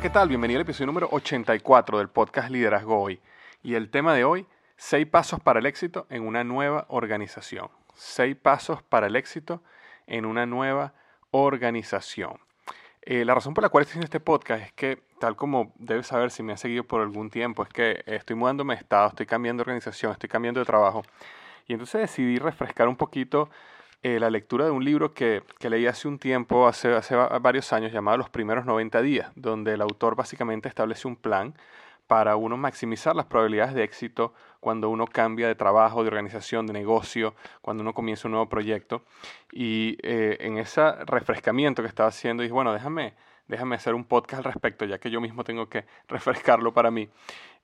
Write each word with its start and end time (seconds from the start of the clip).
¿Qué 0.00 0.08
tal? 0.08 0.28
Bienvenido 0.28 0.56
al 0.56 0.62
episodio 0.62 0.86
número 0.86 1.08
84 1.12 1.98
del 1.98 2.08
podcast 2.08 2.48
Liderazgo 2.48 2.98
Hoy. 2.98 3.20
Y 3.62 3.74
el 3.74 3.90
tema 3.90 4.14
de 4.14 4.24
hoy, 4.24 4.46
seis 4.78 5.06
pasos 5.06 5.40
para 5.40 5.58
el 5.58 5.66
éxito 5.66 6.06
en 6.08 6.22
una 6.26 6.42
nueva 6.42 6.86
organización. 6.88 7.68
Seis 7.94 8.34
pasos 8.34 8.82
para 8.82 9.08
el 9.08 9.16
éxito 9.16 9.62
en 10.06 10.24
una 10.24 10.46
nueva 10.46 10.94
organización. 11.32 12.40
Eh, 13.02 13.26
la 13.26 13.34
razón 13.34 13.52
por 13.52 13.62
la 13.62 13.68
cual 13.68 13.82
estoy 13.82 13.92
haciendo 13.92 14.06
este 14.06 14.20
podcast 14.20 14.64
es 14.64 14.72
que, 14.72 15.02
tal 15.18 15.36
como 15.36 15.74
debes 15.76 16.06
saber 16.06 16.30
si 16.30 16.42
me 16.42 16.54
has 16.54 16.60
seguido 16.60 16.84
por 16.84 17.02
algún 17.02 17.28
tiempo, 17.28 17.62
es 17.62 17.68
que 17.68 18.02
estoy 18.06 18.36
mudándome 18.36 18.76
de 18.76 18.80
estado, 18.80 19.08
estoy 19.08 19.26
cambiando 19.26 19.62
de 19.62 19.68
organización, 19.68 20.12
estoy 20.12 20.30
cambiando 20.30 20.60
de 20.60 20.66
trabajo. 20.66 21.02
Y 21.66 21.74
entonces 21.74 22.00
decidí 22.00 22.38
refrescar 22.38 22.88
un 22.88 22.96
poquito 22.96 23.50
eh, 24.02 24.18
la 24.18 24.30
lectura 24.30 24.64
de 24.64 24.70
un 24.70 24.84
libro 24.84 25.12
que, 25.12 25.42
que, 25.58 25.68
leí 25.68 25.86
hace 25.86 26.08
un 26.08 26.18
tiempo, 26.18 26.66
hace, 26.66 26.94
hace 26.94 27.14
varios 27.16 27.72
años, 27.72 27.92
llamado 27.92 28.16
Los 28.16 28.30
primeros 28.30 28.64
90 28.64 29.02
días, 29.02 29.30
donde 29.34 29.74
el 29.74 29.82
autor 29.82 30.16
básicamente 30.16 30.68
establece 30.68 31.06
un 31.06 31.16
plan 31.16 31.54
para 32.10 32.34
uno 32.34 32.56
maximizar 32.56 33.14
las 33.14 33.26
probabilidades 33.26 33.72
de 33.72 33.84
éxito 33.84 34.34
cuando 34.58 34.88
uno 34.88 35.06
cambia 35.06 35.46
de 35.46 35.54
trabajo, 35.54 36.02
de 36.02 36.08
organización, 36.08 36.66
de 36.66 36.72
negocio, 36.72 37.36
cuando 37.62 37.82
uno 37.82 37.94
comienza 37.94 38.26
un 38.26 38.32
nuevo 38.32 38.48
proyecto. 38.48 39.04
Y 39.52 39.96
eh, 40.02 40.36
en 40.40 40.58
ese 40.58 40.90
refrescamiento 41.04 41.82
que 41.82 41.88
estaba 41.88 42.08
haciendo, 42.08 42.42
dije, 42.42 42.52
bueno, 42.52 42.72
déjame, 42.72 43.14
déjame 43.46 43.76
hacer 43.76 43.94
un 43.94 44.02
podcast 44.02 44.44
al 44.44 44.52
respecto, 44.52 44.86
ya 44.86 44.98
que 44.98 45.08
yo 45.08 45.20
mismo 45.20 45.44
tengo 45.44 45.68
que 45.68 45.84
refrescarlo 46.08 46.74
para 46.74 46.90
mí. 46.90 47.08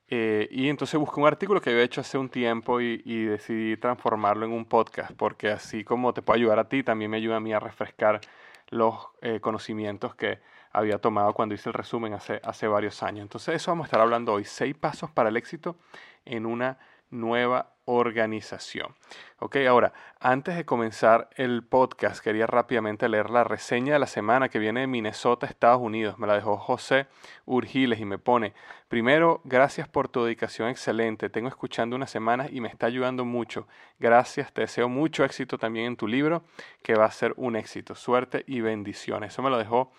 Eh, 0.09 0.49
y 0.51 0.69
entonces 0.69 0.99
busqué 1.01 1.19
un 1.21 1.27
artículo 1.27 1.61
que 1.61 1.71
había 1.71 1.83
hecho 1.83 2.01
hace 2.01 2.17
un 2.17 2.29
tiempo 2.29 2.81
y, 2.81 3.25
decidí 3.27 3.77
transformarlo 3.77 4.47
en 4.47 4.53
un 4.53 4.65
podcast, 4.65 5.13
porque 5.13 5.51
así 5.51 5.85
como 5.85 6.15
te 6.15 6.23
puede 6.23 6.41
ayudar 6.41 6.59
a 6.61 6.69
ti, 6.69 6.83
también 6.83 7.11
me 7.11 7.17
ayuda 7.17 7.37
a 7.37 7.41
mí 7.41 7.53
a 7.53 7.59
refrescar 7.61 8.21
los 8.69 8.95
eh, 9.21 9.41
conocimientos 9.41 10.15
que 10.15 10.39
había 10.73 10.99
tomado 10.99 11.33
cuando 11.33 11.55
hice 11.55 11.71
el 11.71 11.75
resumen 11.75 12.13
hace, 12.15 12.41
hace 12.45 12.69
varios 12.69 13.03
años. 13.03 13.23
Entonces 13.23 13.57
eso 13.57 13.71
vamos 13.71 13.85
a 13.85 13.87
estar 13.87 14.01
hablando 14.01 14.33
hoy, 14.33 14.45
seis 14.45 14.75
pasos 14.77 15.11
para 15.11 15.29
el 15.31 15.37
éxito 15.37 15.77
en 16.25 16.47
una 16.47 16.79
nueva 17.11 17.76
organización. 17.87 18.95
Ok, 19.39 19.57
ahora, 19.69 19.93
antes 20.21 20.57
de 20.57 20.65
comenzar 20.65 21.31
el 21.37 21.63
podcast, 21.63 22.23
quería 22.23 22.47
rápidamente 22.47 23.09
leer 23.09 23.31
la 23.31 23.45
reseña 23.45 23.95
de 23.95 23.99
la 23.99 24.07
semana 24.07 24.49
que 24.49 24.59
viene 24.59 24.81
de 24.81 24.87
Minnesota, 24.87 25.47
Estados 25.47 25.81
Unidos. 25.81 26.19
Me 26.19 26.27
la 26.27 26.35
dejó 26.35 26.59
José 26.59 27.07
Urgiles 27.47 28.01
y 28.01 28.05
me 28.05 28.19
pone, 28.19 28.55
primero, 28.89 29.41
gracias 29.45 29.89
por 29.89 30.09
tu 30.09 30.25
dedicación 30.25 30.69
excelente. 30.69 31.31
Tengo 31.31 31.49
escuchando 31.49 31.97
unas 31.97 32.11
semanas 32.11 32.51
y 32.53 32.61
me 32.61 32.69
está 32.69 32.87
ayudando 32.87 33.25
mucho. 33.25 33.67
Gracias, 33.99 34.53
te 34.53 34.63
deseo 34.63 34.89
mucho 34.89 35.25
éxito 35.25 35.59
también 35.59 35.87
en 35.87 35.97
tu 35.97 36.09
libro, 36.09 36.45
que 36.83 36.95
va 36.95 37.07
a 37.07 37.11
ser 37.11 37.33
un 37.37 37.57
éxito. 37.57 37.95
Suerte 37.95 38.45
y 38.47 38.61
bendiciones. 38.61 39.33
Eso 39.33 39.43
me 39.43 39.51
lo 39.51 39.59
dejó 39.59 39.93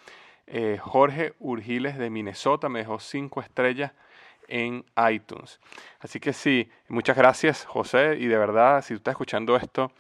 eh, 0.48 0.78
Jorge 0.82 1.34
Urgiles 1.40 1.98
de 1.98 2.10
Minnesota, 2.10 2.70
me 2.70 2.80
dejó 2.80 3.00
cinco 3.00 3.42
estrellas 3.42 3.92
en 4.48 4.86
iTunes. 5.12 5.60
Así 6.00 6.20
que 6.20 6.34
sí, 6.34 6.70
muchas 6.88 7.18
gracias 7.18 7.66
José 7.66 8.18
y 8.20 8.28
de 8.28 8.38
verdad, 8.38 8.82
si 8.82 8.94
tú 8.94 8.98
estás 8.98 9.14
escuchando 9.14 9.56
esto 9.56 9.92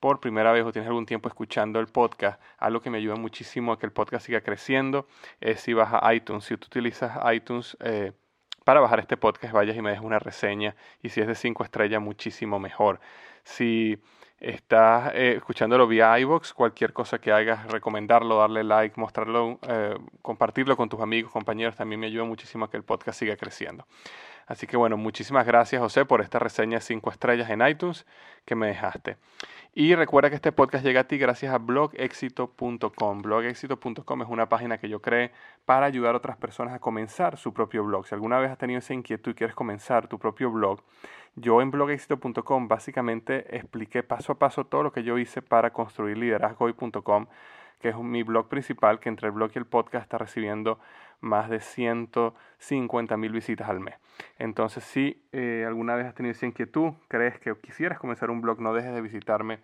por 0.00 0.20
primera 0.20 0.52
vez 0.52 0.64
o 0.64 0.72
tienes 0.72 0.88
algún 0.88 1.06
tiempo 1.06 1.28
escuchando 1.28 1.80
el 1.80 1.86
podcast, 1.86 2.40
algo 2.58 2.80
que 2.80 2.90
me 2.90 2.98
ayuda 2.98 3.16
muchísimo 3.16 3.72
a 3.72 3.78
que 3.78 3.86
el 3.86 3.92
podcast 3.92 4.26
siga 4.26 4.42
creciendo 4.42 5.06
es 5.40 5.60
si 5.60 5.72
vas 5.72 5.88
a 5.92 6.14
iTunes, 6.14 6.44
si 6.44 6.56
tú 6.56 6.66
utilizas 6.66 7.18
iTunes 7.32 7.76
eh, 7.80 8.12
para 8.64 8.80
bajar 8.80 9.00
este 9.00 9.16
podcast, 9.16 9.52
vayas 9.54 9.76
y 9.76 9.82
me 9.82 9.90
dejes 9.90 10.04
una 10.04 10.18
reseña 10.18 10.74
y 11.02 11.10
si 11.10 11.20
es 11.20 11.26
de 11.26 11.34
cinco 11.34 11.64
estrellas, 11.64 12.02
muchísimo 12.02 12.58
mejor. 12.58 13.00
Si 13.44 13.98
estás 14.44 15.12
eh, 15.14 15.34
escuchándolo 15.36 15.86
vía 15.86 16.18
iVoox, 16.18 16.52
cualquier 16.52 16.92
cosa 16.92 17.18
que 17.18 17.32
hagas, 17.32 17.66
recomendarlo, 17.70 18.38
darle 18.38 18.62
like, 18.62 19.00
mostrarlo, 19.00 19.58
eh, 19.66 19.96
compartirlo 20.20 20.76
con 20.76 20.88
tus 20.88 21.00
amigos, 21.00 21.32
compañeros, 21.32 21.76
también 21.76 22.00
me 22.00 22.06
ayuda 22.06 22.24
muchísimo 22.24 22.66
a 22.66 22.70
que 22.70 22.76
el 22.76 22.84
podcast 22.84 23.18
siga 23.18 23.36
creciendo. 23.36 23.86
Así 24.46 24.66
que 24.66 24.76
bueno, 24.76 24.96
muchísimas 24.96 25.46
gracias 25.46 25.80
José 25.80 26.04
por 26.04 26.20
esta 26.20 26.38
reseña 26.38 26.80
5 26.80 27.10
estrellas 27.10 27.50
en 27.50 27.66
iTunes 27.66 28.06
que 28.44 28.54
me 28.54 28.66
dejaste. 28.66 29.16
Y 29.76 29.96
recuerda 29.96 30.30
que 30.30 30.36
este 30.36 30.52
podcast 30.52 30.84
llega 30.84 31.00
a 31.00 31.04
ti 31.04 31.18
gracias 31.18 31.52
a 31.52 31.58
blogexito.com. 31.58 33.22
Blogexito.com 33.22 34.22
es 34.22 34.28
una 34.28 34.48
página 34.48 34.78
que 34.78 34.88
yo 34.88 35.02
creé 35.02 35.32
para 35.64 35.86
ayudar 35.86 36.14
a 36.14 36.18
otras 36.18 36.36
personas 36.36 36.74
a 36.74 36.78
comenzar 36.78 37.36
su 37.36 37.52
propio 37.52 37.82
blog. 37.82 38.06
Si 38.06 38.14
alguna 38.14 38.38
vez 38.38 38.52
has 38.52 38.58
tenido 38.58 38.78
esa 38.78 38.94
inquietud 38.94 39.32
y 39.32 39.34
quieres 39.34 39.56
comenzar 39.56 40.06
tu 40.06 40.18
propio 40.20 40.52
blog, 40.52 40.80
yo 41.34 41.60
en 41.60 41.72
blogexito.com 41.72 42.68
básicamente 42.68 43.56
expliqué 43.56 44.04
paso 44.04 44.32
a 44.32 44.38
paso 44.38 44.64
todo 44.64 44.84
lo 44.84 44.92
que 44.92 45.02
yo 45.02 45.18
hice 45.18 45.42
para 45.42 45.72
construir 45.72 46.18
liderazgoy.com, 46.18 47.26
que 47.80 47.90
es 47.90 47.96
mi 47.96 48.22
blog 48.22 48.48
principal, 48.48 49.00
que 49.00 49.08
entre 49.08 49.28
el 49.28 49.32
blog 49.32 49.50
y 49.54 49.58
el 49.58 49.64
podcast 49.66 50.04
está 50.04 50.18
recibiendo 50.18 50.78
más 51.20 51.48
de 51.48 51.60
150 51.60 53.16
mil 53.16 53.32
visitas 53.32 53.68
al 53.68 53.80
mes. 53.80 53.94
Entonces, 54.38 54.84
si 54.84 55.26
eh, 55.32 55.64
alguna 55.66 55.96
vez 55.96 56.06
has 56.06 56.14
tenido 56.14 56.30
esa 56.32 56.46
inquietud, 56.46 56.92
crees 57.08 57.40
que 57.40 57.56
quisieras 57.56 57.98
comenzar 57.98 58.30
un 58.30 58.40
blog, 58.40 58.60
no 58.60 58.72
dejes 58.74 58.94
de 58.94 59.00
visitarme 59.00 59.58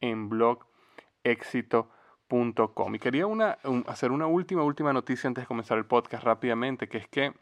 en 0.00 0.28
blogexito.com. 0.28 2.94
Y 2.94 2.98
quería 2.98 3.26
una, 3.26 3.58
hacer 3.86 4.12
una 4.12 4.26
última, 4.26 4.62
última 4.62 4.92
noticia 4.92 5.28
antes 5.28 5.44
de 5.44 5.48
comenzar 5.48 5.78
el 5.78 5.86
podcast 5.86 6.24
rápidamente, 6.24 6.88
que 6.88 6.98
es 6.98 7.08
que 7.08 7.32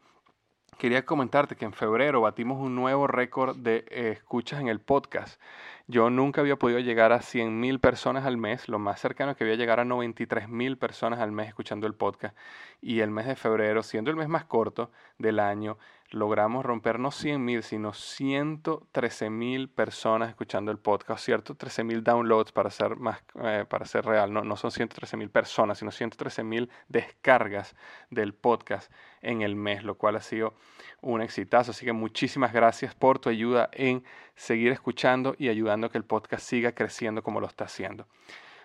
quería 0.79 1.05
comentarte 1.05 1.57
que 1.57 1.65
en 1.65 1.73
febrero 1.73 2.21
batimos 2.21 2.59
un 2.61 2.75
nuevo 2.75 3.07
récord 3.07 3.57
de 3.57 3.85
eh, 3.89 4.11
escuchas 4.13 4.61
en 4.61 4.69
el 4.69 4.81
podcast. 4.81 5.41
Yo 5.87 6.11
nunca 6.11 6.41
había 6.41 6.57
podido 6.57 6.79
llegar 6.79 7.13
a 7.13 7.23
100 7.23 7.59
mil 7.61 7.81
personas 7.81 8.25
al 8.25 8.37
mes, 8.37 8.69
lo 8.69 8.79
más 8.79 9.01
cercano 9.01 9.37
que 9.37 9.45
había 9.45 9.57
llegar 9.57 9.81
a 9.81 9.85
93 9.85 10.49
mil 10.49 10.79
personas 10.79 11.21
al 11.21 11.33
mes 11.33 11.49
escuchando 11.49 11.87
el 11.87 11.95
podcast. 11.95 12.37
Y 12.81 13.01
el 13.01 13.11
mes 13.11 13.27
de 13.27 13.37
febrero, 13.37 13.83
siendo 13.83 14.11
el 14.11 14.17
mes 14.17 14.29
más 14.29 14.45
corto 14.45 14.91
del 15.19 15.41
año, 15.41 15.79
logramos 16.13 16.65
romper 16.65 16.99
no 16.99 17.11
100 17.11 17.45
mil, 17.45 17.63
sino 17.63 17.93
113 17.93 19.31
mil 19.31 19.69
personas 19.69 20.29
escuchando 20.29 20.71
el 20.71 20.79
podcast, 20.79 21.25
¿cierto? 21.25 21.55
13 21.55 21.85
mil 21.85 22.05
downloads 22.05 22.53
para 22.53 22.71
ser, 22.71 22.97
más, 22.97 23.23
eh, 23.43 23.65
para 23.69 23.87
ser 23.87 24.05
real, 24.05 24.33
no, 24.33 24.43
no 24.43 24.57
son 24.57 24.71
113 24.71 25.17
mil 25.17 25.31
personas, 25.31 25.79
sino 25.79 25.91
113 25.91 26.45
mil 26.45 26.71
descargas 26.89 27.75
del 28.11 28.35
podcast 28.35 28.93
en 29.23 29.43
el 29.43 29.57
mes, 29.57 29.85
lo 29.85 29.97
cual 29.97 30.17
ha 30.17 30.21
sido 30.21 30.55
un 31.01 31.23
exitazo. 31.23 31.71
Así 31.71 31.87
que 31.87 31.93
muchísimas 31.93 32.53
gracias 32.53 32.95
por 32.95 33.19
tu 33.19 33.29
ayuda 33.29 33.71
en 33.73 34.05
seguir 34.37 34.73
escuchando 34.73 35.35
y 35.39 35.49
ayudando 35.49 35.87
a 35.87 35.91
que 35.91 35.99
el 35.99 36.05
podcast 36.05 36.47
siga 36.47 36.73
creciendo 36.73 37.23
como 37.23 37.41
lo 37.41 37.47
está 37.47 37.65
haciendo. 37.65 38.07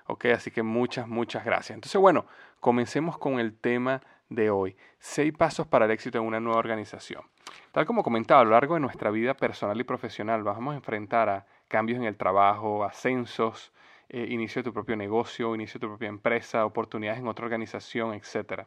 Ok, 0.08 0.26
así 0.26 0.52
que 0.52 0.64
muchas, 0.64 1.08
muchas 1.08 1.44
gracias. 1.44 1.76
Entonces, 1.76 2.00
bueno, 2.00 2.26
comencemos 2.60 3.18
con 3.18 3.40
el 3.40 3.54
tema 3.54 4.02
de 4.30 4.50
hoy. 4.50 4.76
Seis 5.00 5.34
pasos 5.34 5.68
para 5.68 5.86
el 5.86 5.92
éxito 5.92 6.18
en 6.18 6.26
una 6.26 6.40
nueva 6.40 6.60
organización. 6.60 7.24
Tal 7.72 7.86
como 7.86 8.04
comentaba, 8.04 8.42
a 8.42 8.44
lo 8.44 8.52
largo 8.52 8.74
de 8.74 8.80
nuestra 8.80 9.12
vida 9.12 9.34
personal 9.34 9.80
y 9.80 9.84
profesional 9.84 10.44
vamos 10.44 10.74
a 10.74 10.78
enfrentar 10.78 11.30
a 11.30 11.46
cambios 11.68 12.00
en 12.00 12.06
el 12.06 12.18
trabajo, 12.18 12.84
ascensos, 12.84 13.72
eh, 14.10 14.26
inicio 14.30 14.62
de 14.62 14.70
tu 14.70 14.74
propio 14.74 14.96
negocio, 14.96 15.54
inicio 15.54 15.80
de 15.80 15.86
tu 15.86 15.90
propia 15.90 16.10
empresa, 16.10 16.66
oportunidades 16.66 17.20
en 17.20 17.28
otra 17.28 17.46
organización, 17.46 18.14
etc. 18.14 18.64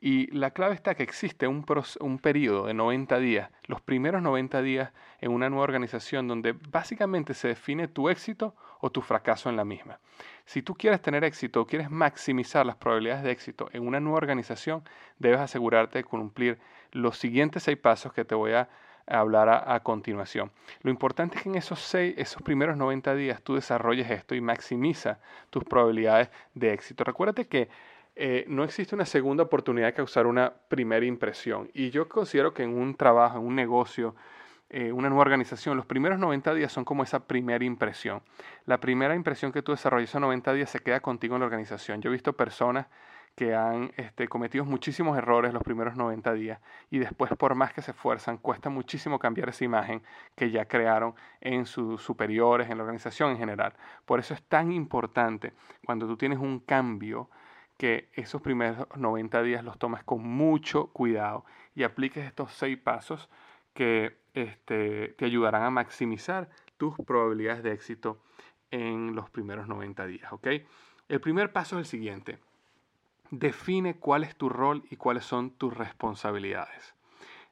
Y 0.00 0.26
la 0.36 0.50
clave 0.50 0.74
está 0.74 0.96
que 0.96 1.04
existe 1.04 1.46
un, 1.46 1.64
un 2.00 2.18
periodo 2.18 2.66
de 2.66 2.74
90 2.74 3.18
días, 3.18 3.50
los 3.66 3.80
primeros 3.80 4.20
90 4.22 4.60
días 4.62 4.92
en 5.20 5.30
una 5.30 5.48
nueva 5.48 5.62
organización 5.62 6.26
donde 6.26 6.56
básicamente 6.70 7.34
se 7.34 7.48
define 7.48 7.86
tu 7.86 8.08
éxito 8.08 8.56
o 8.80 8.90
tu 8.90 9.00
fracaso 9.02 9.48
en 9.48 9.56
la 9.56 9.64
misma. 9.64 10.00
Si 10.44 10.62
tú 10.62 10.74
quieres 10.74 11.00
tener 11.02 11.22
éxito 11.22 11.60
o 11.60 11.66
quieres 11.66 11.88
maximizar 11.88 12.66
las 12.66 12.74
probabilidades 12.76 13.22
de 13.22 13.30
éxito 13.30 13.68
en 13.72 13.86
una 13.86 14.00
nueva 14.00 14.16
organización, 14.16 14.82
debes 15.18 15.38
asegurarte 15.38 15.98
de 15.98 16.04
cumplir 16.04 16.58
los 16.92 17.18
siguientes 17.18 17.64
seis 17.64 17.78
pasos 17.78 18.12
que 18.12 18.24
te 18.24 18.34
voy 18.34 18.52
a 18.52 18.68
hablar 19.06 19.48
a, 19.66 19.80
continuación. 19.80 20.50
Lo 20.82 20.90
importante 20.90 21.36
es 21.36 21.42
que 21.42 21.48
en 21.48 21.56
esos 21.56 21.80
seis, 21.80 22.14
esos 22.16 22.42
primeros 22.42 22.76
90 22.76 23.14
días 23.14 23.42
tú 23.42 23.54
desarrolles 23.54 24.10
esto 24.10 24.34
y 24.34 24.40
maximiza 24.40 25.18
tus 25.50 25.64
probabilidades 25.64 26.30
de 26.54 26.72
éxito. 26.72 27.04
Recuérdate 27.04 27.46
que 27.46 27.68
eh, 28.14 28.44
no 28.46 28.62
existe 28.62 28.94
una 28.94 29.06
segunda 29.06 29.42
oportunidad 29.42 29.88
de 29.88 29.94
causar 29.94 30.26
una 30.26 30.52
primera 30.68 31.04
impresión. 31.04 31.70
Y 31.74 31.90
yo 31.90 32.08
considero 32.08 32.54
que 32.54 32.62
en 32.62 32.78
un 32.78 32.94
trabajo, 32.94 33.38
en 33.38 33.46
un 33.46 33.56
negocio, 33.56 34.14
eh, 34.68 34.92
una 34.92 35.08
nueva 35.08 35.22
organización, 35.22 35.76
los 35.76 35.86
primeros 35.86 36.18
90 36.18 36.54
días 36.54 36.72
son 36.72 36.84
como 36.84 37.02
esa 37.02 37.26
primera 37.26 37.64
impresión. 37.64 38.22
La 38.66 38.80
primera 38.80 39.14
impresión 39.14 39.50
que 39.52 39.62
tú 39.62 39.72
desarrollas 39.72 40.10
esos 40.10 40.20
90 40.20 40.52
días 40.52 40.70
se 40.70 40.80
queda 40.80 41.00
contigo 41.00 41.34
en 41.34 41.40
la 41.40 41.46
organización. 41.46 42.00
Yo 42.00 42.10
he 42.10 42.12
visto 42.12 42.34
personas 42.34 42.86
que 43.34 43.54
han 43.54 43.92
este, 43.96 44.28
cometido 44.28 44.64
muchísimos 44.64 45.16
errores 45.16 45.54
los 45.54 45.62
primeros 45.62 45.96
90 45.96 46.32
días 46.34 46.60
y 46.90 46.98
después 46.98 47.32
por 47.36 47.54
más 47.54 47.72
que 47.72 47.82
se 47.82 47.92
esfuerzan, 47.92 48.36
cuesta 48.36 48.68
muchísimo 48.68 49.18
cambiar 49.18 49.48
esa 49.48 49.64
imagen 49.64 50.02
que 50.36 50.50
ya 50.50 50.66
crearon 50.66 51.14
en 51.40 51.66
sus 51.66 52.02
superiores, 52.02 52.68
en 52.70 52.76
la 52.76 52.84
organización 52.84 53.30
en 53.30 53.38
general. 53.38 53.74
Por 54.04 54.20
eso 54.20 54.34
es 54.34 54.42
tan 54.42 54.72
importante 54.72 55.54
cuando 55.84 56.06
tú 56.06 56.16
tienes 56.16 56.38
un 56.38 56.60
cambio 56.60 57.30
que 57.78 58.10
esos 58.12 58.42
primeros 58.42 58.86
90 58.96 59.42
días 59.42 59.64
los 59.64 59.78
tomes 59.78 60.04
con 60.04 60.22
mucho 60.22 60.88
cuidado 60.88 61.44
y 61.74 61.84
apliques 61.84 62.24
estos 62.24 62.52
seis 62.52 62.78
pasos 62.78 63.30
que 63.72 64.18
este, 64.34 65.08
te 65.18 65.24
ayudarán 65.24 65.62
a 65.62 65.70
maximizar 65.70 66.50
tus 66.76 66.94
probabilidades 67.06 67.62
de 67.62 67.72
éxito 67.72 68.22
en 68.70 69.14
los 69.14 69.30
primeros 69.30 69.68
90 69.68 70.06
días. 70.06 70.32
¿ok? 70.32 70.48
El 71.08 71.20
primer 71.20 71.52
paso 71.52 71.76
es 71.76 71.80
el 71.80 71.86
siguiente. 71.86 72.38
Define 73.32 73.96
cuál 73.96 74.24
es 74.24 74.36
tu 74.36 74.50
rol 74.50 74.84
y 74.90 74.96
cuáles 74.96 75.24
son 75.24 75.52
tus 75.52 75.74
responsabilidades. 75.74 76.94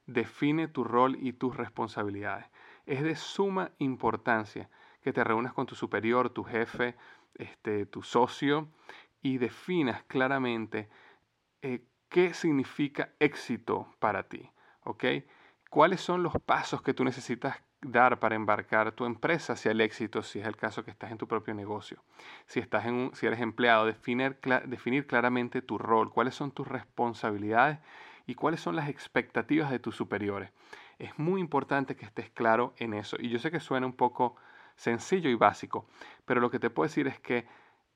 Define 0.05 0.67
tu 0.67 0.83
rol 0.83 1.17
y 1.19 1.33
tus 1.33 1.57
responsabilidades. 1.57 2.45
Es 2.85 3.01
de 3.01 3.15
suma 3.15 3.71
importancia 3.79 4.69
que 5.01 5.11
te 5.11 5.23
reúnas 5.23 5.53
con 5.53 5.65
tu 5.65 5.73
superior, 5.73 6.29
tu 6.29 6.43
jefe, 6.43 6.95
este, 7.33 7.87
tu 7.87 8.03
socio 8.03 8.67
y 9.23 9.39
definas 9.39 10.03
claramente 10.03 10.87
eh, 11.63 11.83
qué 12.09 12.35
significa 12.35 13.15
éxito 13.17 13.87
para 13.97 14.29
ti, 14.29 14.51
¿ok? 14.83 15.03
¿Cuáles 15.71 15.99
son 15.99 16.21
los 16.21 16.33
pasos 16.45 16.83
que 16.83 16.93
tú 16.93 17.03
necesitas 17.03 17.59
dar 17.81 18.19
para 18.19 18.35
embarcar 18.35 18.91
tu 18.91 19.05
empresa 19.05 19.53
hacia 19.53 19.71
el 19.71 19.81
éxito, 19.81 20.21
si 20.21 20.39
es 20.39 20.45
el 20.45 20.55
caso 20.55 20.83
que 20.83 20.91
estás 20.91 21.11
en 21.11 21.17
tu 21.17 21.27
propio 21.27 21.53
negocio? 21.53 22.03
Si, 22.45 22.59
estás 22.59 22.85
en 22.85 23.11
si 23.13 23.25
eres 23.25 23.39
empleado, 23.39 23.85
definir, 23.85 24.37
definir 24.65 25.07
claramente 25.07 25.61
tu 25.61 25.77
rol, 25.77 26.11
cuáles 26.11 26.35
son 26.35 26.51
tus 26.51 26.67
responsabilidades 26.67 27.79
y 28.27 28.35
cuáles 28.35 28.61
son 28.61 28.75
las 28.75 28.89
expectativas 28.89 29.71
de 29.71 29.79
tus 29.79 29.95
superiores. 29.95 30.51
Es 30.99 31.17
muy 31.17 31.41
importante 31.41 31.95
que 31.95 32.05
estés 32.05 32.29
claro 32.29 32.73
en 32.77 32.93
eso. 32.93 33.17
Y 33.19 33.29
yo 33.29 33.39
sé 33.39 33.49
que 33.49 33.59
suena 33.59 33.87
un 33.87 33.93
poco 33.93 34.35
sencillo 34.75 35.29
y 35.29 35.35
básico, 35.35 35.87
pero 36.25 36.39
lo 36.39 36.51
que 36.51 36.59
te 36.59 36.69
puedo 36.69 36.87
decir 36.87 37.07
es 37.07 37.19
que 37.19 37.47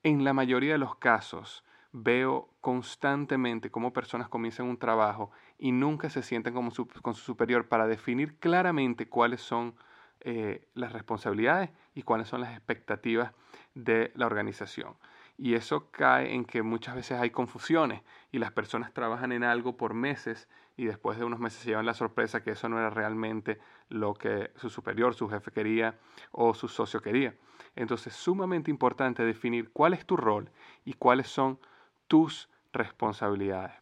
en 0.04 0.24
la 0.24 0.34
mayoría 0.34 0.74
de 0.74 0.78
los 0.78 0.96
casos, 0.96 1.64
veo 1.98 2.50
constantemente 2.60 3.72
cómo 3.72 3.94
personas 3.94 4.28
comienzan 4.28 4.68
un 4.68 4.78
trabajo 4.78 5.32
y 5.58 5.72
nunca 5.72 6.10
se 6.10 6.24
sienten 6.24 6.54
como 6.54 6.72
con 7.02 7.14
su 7.14 7.22
superior 7.22 7.70
para 7.70 7.88
definir 7.88 8.38
claramente 8.38 9.08
cuáles 9.08 9.40
son 9.40 9.76
eh, 10.20 10.68
las 10.74 10.92
responsabilidades 10.92 11.70
y 11.94 12.02
cuáles 12.02 12.28
son 12.28 12.42
las 12.42 12.52
expectativas 12.52 13.32
de 13.76 14.12
la 14.16 14.26
organización. 14.26 14.96
Y 15.38 15.54
eso 15.54 15.90
cae 15.92 16.34
en 16.34 16.44
que 16.44 16.64
muchas 16.64 16.96
veces 16.96 17.18
hay 17.18 17.30
confusiones 17.30 18.02
y 18.30 18.40
las 18.40 18.52
personas 18.52 18.94
trabajan 18.94 19.32
en 19.32 19.46
algo 19.46 19.78
por 19.78 19.94
meses 19.94 20.50
y 20.76 20.86
después 20.86 21.18
de 21.18 21.24
unos 21.24 21.40
meses 21.40 21.62
se 21.62 21.70
llevan 21.70 21.86
la 21.86 21.94
sorpresa 21.94 22.44
que 22.44 22.52
eso 22.52 22.68
no 22.68 22.78
era 22.78 22.90
realmente 22.90 23.58
lo 23.88 24.14
que 24.16 24.52
su 24.58 24.70
superior, 24.70 25.14
su 25.16 25.30
jefe 25.30 25.52
quería 25.52 25.98
o 26.32 26.54
su 26.54 26.68
socio 26.68 27.02
quería. 27.02 27.36
Entonces 27.78 28.08
es 28.08 28.20
sumamente 28.20 28.70
importante 28.70 29.24
definir 29.24 29.72
cuál 29.72 29.94
es 29.94 30.06
tu 30.06 30.18
rol 30.18 30.50
y 30.84 30.94
cuáles 30.94 31.28
son 31.28 31.58
tus 32.08 32.50
responsabilidades. 32.74 33.74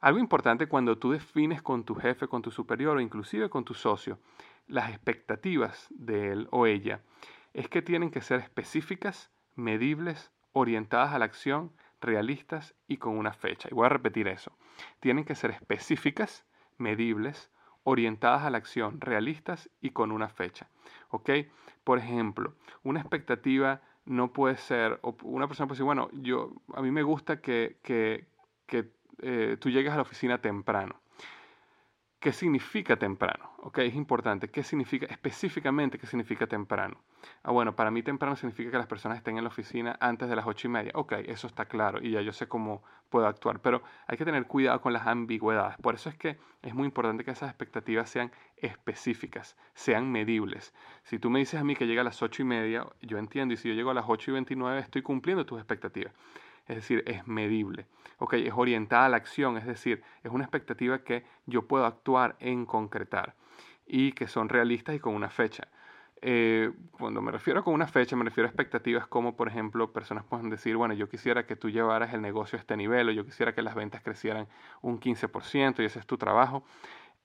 Algo 0.00 0.20
importante 0.20 0.68
cuando 0.68 0.96
tú 0.98 1.10
defines 1.10 1.60
con 1.60 1.84
tu 1.84 1.94
jefe, 1.94 2.28
con 2.28 2.42
tu 2.42 2.50
superior 2.50 2.96
o 2.96 3.00
inclusive 3.00 3.50
con 3.50 3.64
tu 3.64 3.74
socio 3.74 4.18
las 4.68 4.90
expectativas 4.90 5.88
de 5.90 6.32
él 6.32 6.48
o 6.50 6.66
ella, 6.66 7.00
es 7.52 7.68
que 7.68 7.82
tienen 7.82 8.10
que 8.10 8.20
ser 8.20 8.40
específicas, 8.40 9.30
medibles, 9.56 10.30
orientadas 10.52 11.14
a 11.14 11.18
la 11.18 11.24
acción, 11.24 11.72
realistas 12.00 12.74
y 12.86 12.98
con 12.98 13.16
una 13.16 13.32
fecha. 13.32 13.68
Y 13.70 13.74
voy 13.74 13.86
a 13.86 13.90
repetir 13.90 14.28
eso. 14.28 14.52
Tienen 15.00 15.24
que 15.24 15.34
ser 15.34 15.50
específicas, 15.50 16.44
medibles, 16.76 17.50
orientadas 17.82 18.42
a 18.42 18.50
la 18.50 18.58
acción, 18.58 19.00
realistas 19.00 19.70
y 19.80 19.90
con 19.90 20.12
una 20.12 20.28
fecha. 20.28 20.68
¿Ok? 21.08 21.30
Por 21.84 21.98
ejemplo, 21.98 22.54
una 22.82 23.00
expectativa 23.00 23.80
no 24.08 24.32
puede 24.32 24.56
ser, 24.56 25.00
una 25.22 25.46
persona 25.46 25.66
puede 25.66 25.76
decir, 25.76 25.84
bueno, 25.84 26.08
yo, 26.12 26.52
a 26.74 26.82
mí 26.82 26.90
me 26.90 27.02
gusta 27.02 27.40
que, 27.40 27.78
que, 27.82 28.26
que 28.66 28.90
eh, 29.22 29.56
tú 29.60 29.70
llegues 29.70 29.92
a 29.92 29.96
la 29.96 30.02
oficina 30.02 30.40
temprano. 30.40 31.00
¿Qué 32.20 32.32
significa 32.32 32.96
temprano? 32.96 33.52
¿Ok? 33.58 33.78
Es 33.78 33.94
importante. 33.94 34.48
¿Qué 34.50 34.64
significa 34.64 35.06
específicamente 35.06 35.98
qué 35.98 36.06
significa 36.08 36.48
temprano? 36.48 37.00
Ah, 37.44 37.52
bueno, 37.52 37.76
para 37.76 37.92
mí 37.92 38.02
temprano 38.02 38.34
significa 38.34 38.72
que 38.72 38.76
las 38.76 38.88
personas 38.88 39.18
estén 39.18 39.38
en 39.38 39.44
la 39.44 39.50
oficina 39.50 39.96
antes 40.00 40.28
de 40.28 40.34
las 40.34 40.44
ocho 40.44 40.66
y 40.66 40.70
media. 40.70 40.90
Ok, 40.96 41.12
eso 41.26 41.46
está 41.46 41.66
claro 41.66 42.00
y 42.02 42.10
ya 42.10 42.20
yo 42.20 42.32
sé 42.32 42.48
cómo 42.48 42.82
puedo 43.08 43.28
actuar, 43.28 43.60
pero 43.60 43.82
hay 44.08 44.18
que 44.18 44.24
tener 44.24 44.48
cuidado 44.48 44.80
con 44.80 44.92
las 44.92 45.06
ambigüedades. 45.06 45.76
Por 45.76 45.94
eso 45.94 46.08
es 46.08 46.16
que 46.16 46.38
es 46.62 46.74
muy 46.74 46.86
importante 46.86 47.24
que 47.24 47.30
esas 47.30 47.50
expectativas 47.50 48.10
sean 48.10 48.32
específicas, 48.56 49.56
sean 49.74 50.10
medibles. 50.10 50.74
Si 51.04 51.20
tú 51.20 51.30
me 51.30 51.38
dices 51.38 51.60
a 51.60 51.64
mí 51.64 51.76
que 51.76 51.86
llega 51.86 52.00
a 52.00 52.04
las 52.04 52.20
ocho 52.20 52.42
y 52.42 52.46
media, 52.46 52.84
yo 53.00 53.18
entiendo, 53.18 53.54
y 53.54 53.56
si 53.56 53.68
yo 53.68 53.74
llego 53.74 53.90
a 53.90 53.94
las 53.94 54.06
ocho 54.08 54.32
y 54.32 54.34
veintinueve, 54.34 54.80
estoy 54.80 55.02
cumpliendo 55.02 55.46
tus 55.46 55.58
expectativas 55.58 56.12
es 56.68 56.76
decir, 56.76 57.02
es 57.06 57.26
medible. 57.26 57.86
Okay, 58.18 58.46
es 58.46 58.52
orientada 58.54 59.06
a 59.06 59.08
la 59.08 59.16
acción, 59.16 59.56
es 59.56 59.66
decir, 59.66 60.02
es 60.22 60.30
una 60.30 60.44
expectativa 60.44 60.98
que 60.98 61.24
yo 61.46 61.66
puedo 61.66 61.86
actuar 61.86 62.36
en 62.40 62.66
concretar 62.66 63.34
y 63.86 64.12
que 64.12 64.26
son 64.26 64.48
realistas 64.48 64.94
y 64.94 64.98
con 64.98 65.14
una 65.14 65.30
fecha. 65.30 65.68
Eh, 66.20 66.72
cuando 66.98 67.22
me 67.22 67.30
refiero 67.30 67.62
con 67.62 67.74
una 67.74 67.86
fecha, 67.86 68.16
me 68.16 68.24
refiero 68.24 68.48
a 68.48 68.50
expectativas 68.50 69.06
como, 69.06 69.36
por 69.36 69.48
ejemplo, 69.48 69.92
personas 69.92 70.24
pueden 70.24 70.50
decir, 70.50 70.76
bueno, 70.76 70.94
yo 70.94 71.08
quisiera 71.08 71.46
que 71.46 71.54
tú 71.54 71.70
llevaras 71.70 72.12
el 72.12 72.20
negocio 72.20 72.58
a 72.58 72.60
este 72.60 72.76
nivel 72.76 73.08
o 73.08 73.12
yo 73.12 73.24
quisiera 73.24 73.54
que 73.54 73.62
las 73.62 73.74
ventas 73.74 74.02
crecieran 74.02 74.48
un 74.82 74.98
15% 74.98 75.80
y 75.80 75.84
ese 75.84 76.00
es 76.00 76.06
tu 76.06 76.18
trabajo. 76.18 76.64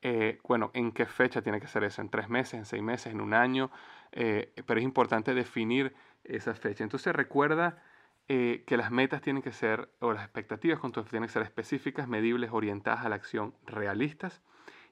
Eh, 0.03 0.39
bueno, 0.47 0.69
¿en 0.73 0.91
qué 0.91 1.05
fecha 1.05 1.41
tiene 1.41 1.59
que 1.59 1.67
ser 1.67 1.83
eso? 1.83 2.01
¿En 2.01 2.09
tres 2.09 2.29
meses, 2.29 2.53
en 2.53 2.65
seis 2.65 2.83
meses, 2.83 3.13
en 3.13 3.21
un 3.21 3.33
año? 3.33 3.71
Eh, 4.11 4.53
pero 4.67 4.79
es 4.79 4.83
importante 4.83 5.33
definir 5.33 5.95
esa 6.23 6.53
fecha. 6.53 6.83
Entonces 6.83 7.13
recuerda 7.15 7.81
eh, 8.29 8.63
que 8.65 8.77
las 8.77 8.91
metas 8.91 9.21
tienen 9.21 9.41
que 9.43 9.51
ser, 9.51 9.89
o 9.99 10.13
las 10.13 10.23
expectativas 10.23 10.79
con 10.79 10.91
tu 10.91 11.03
tienen 11.03 11.27
que 11.27 11.33
ser 11.33 11.43
específicas, 11.43 12.07
medibles, 12.07 12.51
orientadas 12.51 13.05
a 13.05 13.09
la 13.09 13.15
acción, 13.15 13.53
realistas 13.65 14.41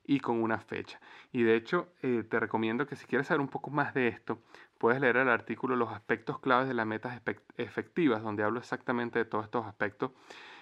y 0.05 0.19
con 0.19 0.41
una 0.41 0.59
fecha. 0.59 0.99
Y 1.31 1.43
de 1.43 1.55
hecho, 1.55 1.93
eh, 2.01 2.23
te 2.29 2.39
recomiendo 2.39 2.87
que 2.87 2.95
si 2.95 3.05
quieres 3.05 3.27
saber 3.27 3.41
un 3.41 3.47
poco 3.47 3.69
más 3.69 3.93
de 3.93 4.07
esto, 4.07 4.41
puedes 4.77 4.99
leer 4.99 5.17
el 5.17 5.29
artículo 5.29 5.75
Los 5.75 5.91
aspectos 5.93 6.39
claves 6.39 6.67
de 6.67 6.73
las 6.73 6.85
metas 6.85 7.21
efectivas, 7.57 8.21
donde 8.21 8.43
hablo 8.43 8.59
exactamente 8.59 9.19
de 9.19 9.25
todos 9.25 9.45
estos 9.45 9.65
aspectos 9.65 10.11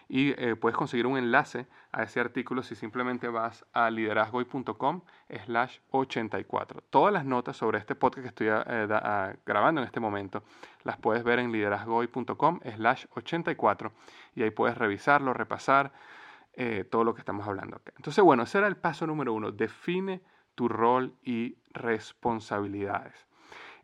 y 0.09 0.31
eh, 0.31 0.55
puedes 0.55 0.75
conseguir 0.75 1.05
un 1.05 1.19
enlace 1.19 1.67
a 1.91 2.01
ese 2.01 2.19
artículo 2.19 2.63
si 2.63 2.75
simplemente 2.75 3.27
vas 3.27 3.63
a 3.73 3.91
liderazgoy.com 3.91 5.01
slash 5.45 5.77
84. 5.91 6.81
Todas 6.89 7.13
las 7.13 7.25
notas 7.25 7.55
sobre 7.55 7.77
este 7.77 7.93
podcast 7.93 8.23
que 8.23 8.27
estoy 8.29 8.47
eh, 8.49 9.37
grabando 9.45 9.81
en 9.81 9.85
este 9.85 9.99
momento 9.99 10.43
las 10.83 10.97
puedes 10.97 11.23
ver 11.23 11.37
en 11.37 11.51
liderazgoy.com 11.51 12.59
slash 12.75 13.05
84 13.13 13.91
y 14.33 14.41
ahí 14.41 14.49
puedes 14.49 14.75
revisarlo, 14.75 15.31
repasar 15.33 15.93
eh, 16.53 16.85
todo 16.89 17.03
lo 17.03 17.13
que 17.13 17.19
estamos 17.19 17.47
hablando 17.47 17.77
acá. 17.77 17.93
Entonces, 17.95 18.23
bueno, 18.23 18.43
ese 18.43 18.57
era 18.57 18.67
el 18.67 18.77
paso 18.77 19.05
número 19.05 19.31
uno. 19.33 19.51
Define 19.51 20.21
tu 20.55 20.67
rol 20.67 21.13
y 21.21 21.55
responsabilidades. 21.71 23.27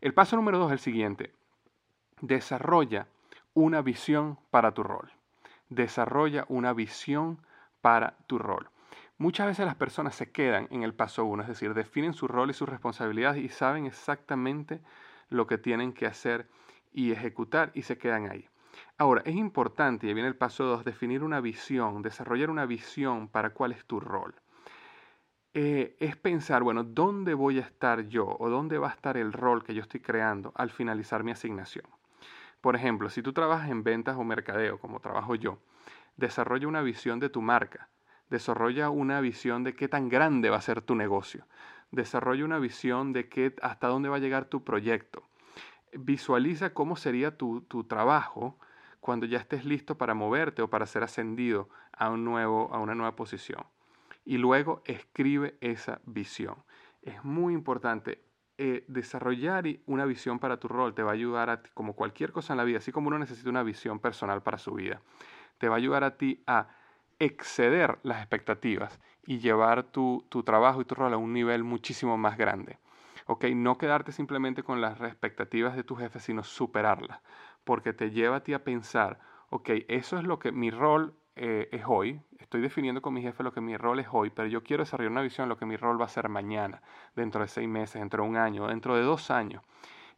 El 0.00 0.12
paso 0.12 0.34
número 0.34 0.58
dos 0.58 0.68
es 0.68 0.72
el 0.72 0.78
siguiente. 0.80 1.32
Desarrolla 2.20 3.06
una 3.54 3.80
visión 3.80 4.38
para 4.50 4.72
tu 4.72 4.82
rol 4.82 5.15
desarrolla 5.68 6.44
una 6.48 6.72
visión 6.72 7.40
para 7.80 8.16
tu 8.26 8.38
rol. 8.38 8.68
Muchas 9.18 9.46
veces 9.46 9.64
las 9.64 9.76
personas 9.76 10.14
se 10.14 10.30
quedan 10.30 10.68
en 10.70 10.82
el 10.82 10.92
paso 10.92 11.24
uno, 11.24 11.42
es 11.42 11.48
decir, 11.48 11.72
definen 11.72 12.12
su 12.12 12.28
rol 12.28 12.50
y 12.50 12.54
sus 12.54 12.68
responsabilidades 12.68 13.42
y 13.42 13.48
saben 13.48 13.86
exactamente 13.86 14.80
lo 15.30 15.46
que 15.46 15.56
tienen 15.56 15.92
que 15.92 16.06
hacer 16.06 16.48
y 16.92 17.12
ejecutar 17.12 17.70
y 17.74 17.82
se 17.82 17.96
quedan 17.96 18.30
ahí. 18.30 18.48
Ahora, 18.98 19.22
es 19.24 19.34
importante, 19.34 20.06
y 20.06 20.14
viene 20.14 20.28
el 20.28 20.36
paso 20.36 20.64
dos, 20.64 20.84
definir 20.84 21.22
una 21.22 21.40
visión, 21.40 22.02
desarrollar 22.02 22.50
una 22.50 22.66
visión 22.66 23.28
para 23.28 23.50
cuál 23.50 23.72
es 23.72 23.84
tu 23.86 24.00
rol. 24.00 24.34
Eh, 25.54 25.96
es 26.00 26.16
pensar, 26.16 26.62
bueno, 26.62 26.84
¿dónde 26.84 27.32
voy 27.32 27.58
a 27.58 27.62
estar 27.62 28.08
yo 28.08 28.36
o 28.38 28.50
dónde 28.50 28.76
va 28.76 28.88
a 28.88 28.92
estar 28.92 29.16
el 29.16 29.32
rol 29.32 29.64
que 29.64 29.74
yo 29.74 29.80
estoy 29.80 30.00
creando 30.00 30.52
al 30.54 30.70
finalizar 30.70 31.24
mi 31.24 31.30
asignación? 31.30 31.86
Por 32.66 32.74
ejemplo, 32.74 33.10
si 33.10 33.22
tú 33.22 33.32
trabajas 33.32 33.70
en 33.70 33.84
ventas 33.84 34.16
o 34.16 34.24
mercadeo, 34.24 34.80
como 34.80 34.98
trabajo 34.98 35.36
yo, 35.36 35.60
desarrolla 36.16 36.66
una 36.66 36.82
visión 36.82 37.20
de 37.20 37.28
tu 37.28 37.40
marca, 37.40 37.90
desarrolla 38.28 38.90
una 38.90 39.20
visión 39.20 39.62
de 39.62 39.76
qué 39.76 39.86
tan 39.86 40.08
grande 40.08 40.50
va 40.50 40.56
a 40.56 40.60
ser 40.60 40.82
tu 40.82 40.96
negocio, 40.96 41.46
desarrolla 41.92 42.44
una 42.44 42.58
visión 42.58 43.12
de 43.12 43.28
qué, 43.28 43.54
hasta 43.62 43.86
dónde 43.86 44.08
va 44.08 44.16
a 44.16 44.18
llegar 44.18 44.46
tu 44.46 44.64
proyecto. 44.64 45.22
Visualiza 45.92 46.74
cómo 46.74 46.96
sería 46.96 47.36
tu, 47.36 47.60
tu 47.60 47.84
trabajo 47.84 48.58
cuando 48.98 49.26
ya 49.26 49.38
estés 49.38 49.64
listo 49.64 49.96
para 49.96 50.14
moverte 50.14 50.60
o 50.60 50.68
para 50.68 50.86
ser 50.86 51.04
ascendido 51.04 51.68
a, 51.92 52.10
un 52.10 52.24
nuevo, 52.24 52.74
a 52.74 52.80
una 52.80 52.96
nueva 52.96 53.14
posición. 53.14 53.64
Y 54.24 54.38
luego 54.38 54.82
escribe 54.86 55.56
esa 55.60 56.00
visión. 56.04 56.56
Es 57.02 57.22
muy 57.22 57.54
importante 57.54 58.25
eh, 58.58 58.84
desarrollar 58.88 59.64
una 59.86 60.04
visión 60.04 60.38
para 60.38 60.58
tu 60.58 60.68
rol 60.68 60.94
te 60.94 61.02
va 61.02 61.10
a 61.10 61.14
ayudar 61.14 61.50
a 61.50 61.62
ti, 61.62 61.70
como 61.74 61.94
cualquier 61.94 62.32
cosa 62.32 62.52
en 62.52 62.58
la 62.58 62.64
vida, 62.64 62.78
así 62.78 62.92
como 62.92 63.08
uno 63.08 63.18
necesita 63.18 63.50
una 63.50 63.62
visión 63.62 63.98
personal 63.98 64.42
para 64.42 64.58
su 64.58 64.72
vida, 64.74 65.00
te 65.58 65.68
va 65.68 65.74
a 65.74 65.78
ayudar 65.78 66.04
a 66.04 66.16
ti 66.16 66.42
a 66.46 66.68
exceder 67.18 67.98
las 68.02 68.18
expectativas 68.18 69.00
y 69.26 69.38
llevar 69.38 69.84
tu, 69.84 70.26
tu 70.28 70.42
trabajo 70.42 70.80
y 70.80 70.84
tu 70.84 70.94
rol 70.94 71.14
a 71.14 71.16
un 71.16 71.32
nivel 71.32 71.64
muchísimo 71.64 72.16
más 72.16 72.36
grande. 72.36 72.78
¿ok? 73.26 73.44
No 73.54 73.76
quedarte 73.78 74.12
simplemente 74.12 74.62
con 74.62 74.80
las 74.80 75.00
expectativas 75.00 75.76
de 75.76 75.84
tu 75.84 75.96
jefe, 75.96 76.20
sino 76.20 76.44
superarlas, 76.44 77.20
porque 77.64 77.92
te 77.92 78.10
lleva 78.10 78.36
a 78.36 78.42
ti 78.42 78.54
a 78.54 78.64
pensar, 78.64 79.18
ok, 79.50 79.70
eso 79.88 80.18
es 80.18 80.24
lo 80.24 80.38
que 80.38 80.52
mi 80.52 80.70
rol 80.70 81.14
eh, 81.36 81.68
es 81.70 81.82
hoy, 81.86 82.20
estoy 82.38 82.62
definiendo 82.62 83.02
con 83.02 83.12
mi 83.12 83.20
jefe 83.20 83.42
lo 83.42 83.52
que 83.52 83.60
mi 83.60 83.76
rol 83.76 84.00
es 84.00 84.08
hoy, 84.10 84.30
pero 84.30 84.48
yo 84.48 84.62
quiero 84.62 84.82
desarrollar 84.82 85.12
una 85.12 85.20
visión 85.20 85.46
de 85.46 85.50
lo 85.50 85.58
que 85.58 85.66
mi 85.66 85.76
rol 85.76 86.00
va 86.00 86.06
a 86.06 86.08
ser 86.08 86.30
mañana, 86.30 86.80
dentro 87.14 87.42
de 87.42 87.48
seis 87.48 87.68
meses, 87.68 88.00
dentro 88.00 88.22
de 88.22 88.30
un 88.30 88.36
año, 88.36 88.66
dentro 88.68 88.96
de 88.96 89.02
dos 89.02 89.30
años. 89.30 89.62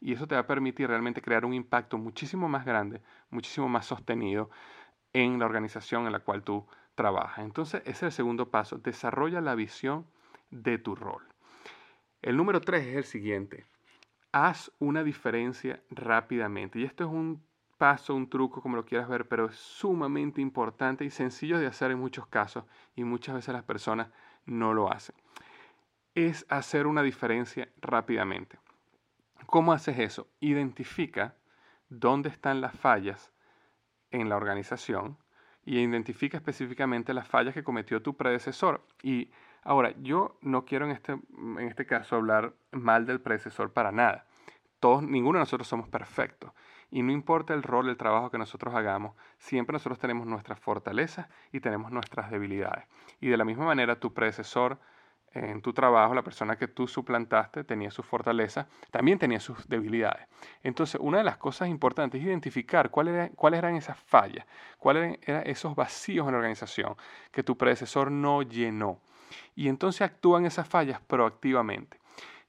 Y 0.01 0.13
eso 0.13 0.29
te 0.29 0.37
va 0.37 0.43
a 0.43 0.47
permitir 0.47 0.87
realmente 0.87 1.21
crear 1.21 1.45
un 1.45 1.55
impacto 1.55 1.99
muchísimo 1.99 2.49
más 2.49 2.65
grande, 2.65 3.03
muchísimo 3.31 3.69
más 3.69 3.87
sostenido 3.87 4.49
en 5.13 5.41
la 5.41 5.47
organización 5.47 6.07
en 6.07 6.13
la 6.13 6.21
cual 6.21 6.45
tú 6.45 6.67
trabajas. 6.95 7.45
Entonces, 7.45 7.83
ese 7.83 7.91
es 7.91 8.03
el 8.05 8.13
segundo 8.13 8.51
paso. 8.51 8.79
Desarrolla 8.79 9.41
la 9.41 9.57
visión 9.57 10.07
de 10.51 10.79
tu 10.79 10.95
rol. 10.95 11.27
El 12.23 12.37
número 12.37 12.61
tres 12.61 12.87
es 12.87 12.97
el 12.97 13.05
siguiente. 13.05 13.67
Haz 14.31 14.71
una 14.79 15.03
diferencia 15.03 15.83
rápidamente. 15.91 16.79
Y 16.79 16.85
esto 16.85 17.05
es 17.05 17.11
un 17.11 17.43
paso, 17.79 18.15
un 18.15 18.29
truco, 18.29 18.61
como 18.61 18.77
lo 18.77 18.85
quieras 18.85 19.09
ver, 19.09 19.27
pero 19.29 19.47
es 19.47 19.57
sumamente 19.57 20.41
importante 20.41 21.05
y 21.05 21.11
sencillo 21.11 21.59
de 21.59 21.67
hacer 21.67 21.91
en 21.93 21.99
muchos 21.99 22.27
casos 22.27 22.65
y 22.97 23.05
muchas 23.05 23.37
veces 23.37 23.55
las 23.55 23.63
personas 23.63 24.09
no 24.45 24.75
lo 24.75 24.93
hacen. 24.93 25.15
Es 26.15 26.45
hacer 26.49 26.87
una 26.87 27.03
diferencia 27.03 27.69
rápidamente. 27.81 28.59
¿Cómo 29.47 29.73
haces 29.73 29.99
eso? 29.99 30.27
Identifica 30.41 31.37
dónde 31.89 32.29
están 32.29 32.61
las 32.61 32.75
fallas 32.75 33.33
en 34.11 34.29
la 34.29 34.37
organización 34.37 35.17
y 35.65 35.79
identifica 35.79 36.37
específicamente 36.37 37.15
las 37.15 37.29
fallas 37.29 37.55
que 37.55 37.63
cometió 37.63 38.03
tu 38.03 38.17
predecesor. 38.17 38.85
Y 39.03 39.31
ahora, 39.63 39.95
yo 40.01 40.39
no 40.41 40.65
quiero 40.65 40.87
en 40.87 40.93
este, 40.93 41.13
en 41.13 41.69
este 41.69 41.87
caso 41.87 42.17
hablar 42.17 42.55
mal 42.73 43.07
del 43.07 43.21
predecesor 43.21 43.73
para 43.73 43.93
nada. 43.93 44.27
Todos, 44.81 45.03
ninguno 45.03 45.39
de 45.39 45.43
nosotros 45.43 45.69
somos 45.69 45.89
perfectos. 45.89 46.53
Y 46.91 47.03
no 47.03 47.13
importa 47.13 47.55
el 47.55 47.63
rol, 47.63 47.89
el 47.89 47.97
trabajo 47.97 48.31
que 48.31 48.39
nosotros 48.39 48.75
hagamos, 48.75 49.15
siempre 49.39 49.75
nosotros 49.75 49.99
tenemos 49.99 50.27
nuestras 50.27 50.59
fortalezas 50.59 51.29
y 51.53 51.61
tenemos 51.61 51.93
nuestras 51.93 52.31
debilidades. 52.31 52.87
Y 53.21 53.29
de 53.29 53.37
la 53.37 53.45
misma 53.45 53.67
manera, 53.67 54.01
tu 54.01 54.15
predecesor 54.15 54.79
en 55.33 55.61
tu 55.61 55.75
trabajo, 55.75 56.15
la 56.15 56.23
persona 56.23 56.57
que 56.57 56.69
tú 56.69 56.89
suplantaste, 56.89 57.63
tenía 57.63 57.91
sus 57.91 58.07
fortalezas, 58.07 58.67
también 58.91 59.19
tenía 59.19 59.39
sus 59.39 59.69
debilidades. 59.69 60.27
Entonces, 60.63 60.99
una 61.01 61.19
de 61.19 61.25
las 61.25 61.37
cosas 61.37 61.69
importantes 61.69 62.21
es 62.21 62.27
identificar 62.27 62.91
cuáles 62.91 63.31
eran, 63.53 63.77
esas 63.77 63.99
fallas, 63.99 64.47
cuáles 64.79 65.19
eran 65.23 65.47
esos 65.47 65.75
vacíos 65.75 66.27
en 66.27 66.33
la 66.33 66.39
organización 66.39 66.97
que 67.31 67.43
tu 67.43 67.59
predecesor 67.59 68.11
no 68.11 68.41
llenó. 68.43 69.01
Y 69.55 69.69
entonces 69.69 70.01
actúan 70.03 70.47
esas 70.47 70.67
fallas 70.67 71.01
proactivamente. 71.03 72.01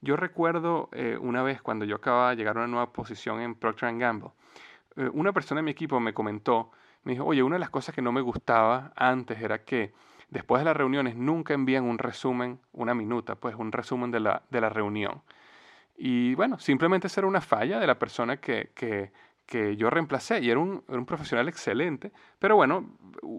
Yo 0.01 0.15
recuerdo 0.15 0.89
eh, 0.93 1.17
una 1.19 1.43
vez 1.43 1.61
cuando 1.61 1.85
yo 1.85 1.97
acababa 1.97 2.31
de 2.31 2.37
llegar 2.37 2.55
a 2.57 2.59
una 2.61 2.67
nueva 2.67 2.93
posición 2.93 3.41
en 3.41 3.55
Procter 3.55 3.97
Gamble, 3.97 4.31
eh, 4.95 5.09
una 5.13 5.33
persona 5.33 5.59
en 5.59 5.65
mi 5.65 5.71
equipo 5.71 5.99
me 5.99 6.13
comentó, 6.13 6.71
me 7.03 7.13
dijo, 7.13 7.25
oye, 7.25 7.43
una 7.43 7.55
de 7.55 7.59
las 7.59 7.69
cosas 7.69 7.93
que 7.93 8.01
no 8.01 8.11
me 8.11 8.21
gustaba 8.21 8.91
antes 8.95 9.41
era 9.41 9.63
que 9.63 9.93
después 10.29 10.61
de 10.61 10.65
las 10.65 10.77
reuniones 10.77 11.15
nunca 11.15 11.53
envían 11.53 11.83
un 11.83 11.97
resumen, 11.97 12.59
una 12.71 12.93
minuta, 12.93 13.35
pues 13.35 13.55
un 13.55 13.71
resumen 13.71 14.11
de 14.11 14.19
la, 14.19 14.43
de 14.49 14.61
la 14.61 14.69
reunión. 14.69 15.21
Y 15.97 16.33
bueno, 16.35 16.59
simplemente 16.59 17.07
era 17.15 17.27
una 17.27 17.41
falla 17.41 17.79
de 17.79 17.87
la 17.87 17.99
persona 17.99 18.37
que, 18.37 18.71
que, 18.73 19.11
que 19.45 19.75
yo 19.75 19.89
reemplacé 19.89 20.39
y 20.39 20.49
era 20.49 20.59
un, 20.59 20.83
era 20.87 20.97
un, 20.97 21.05
profesional 21.05 21.49
excelente, 21.49 22.11
pero 22.37 22.55
bueno, 22.55 22.89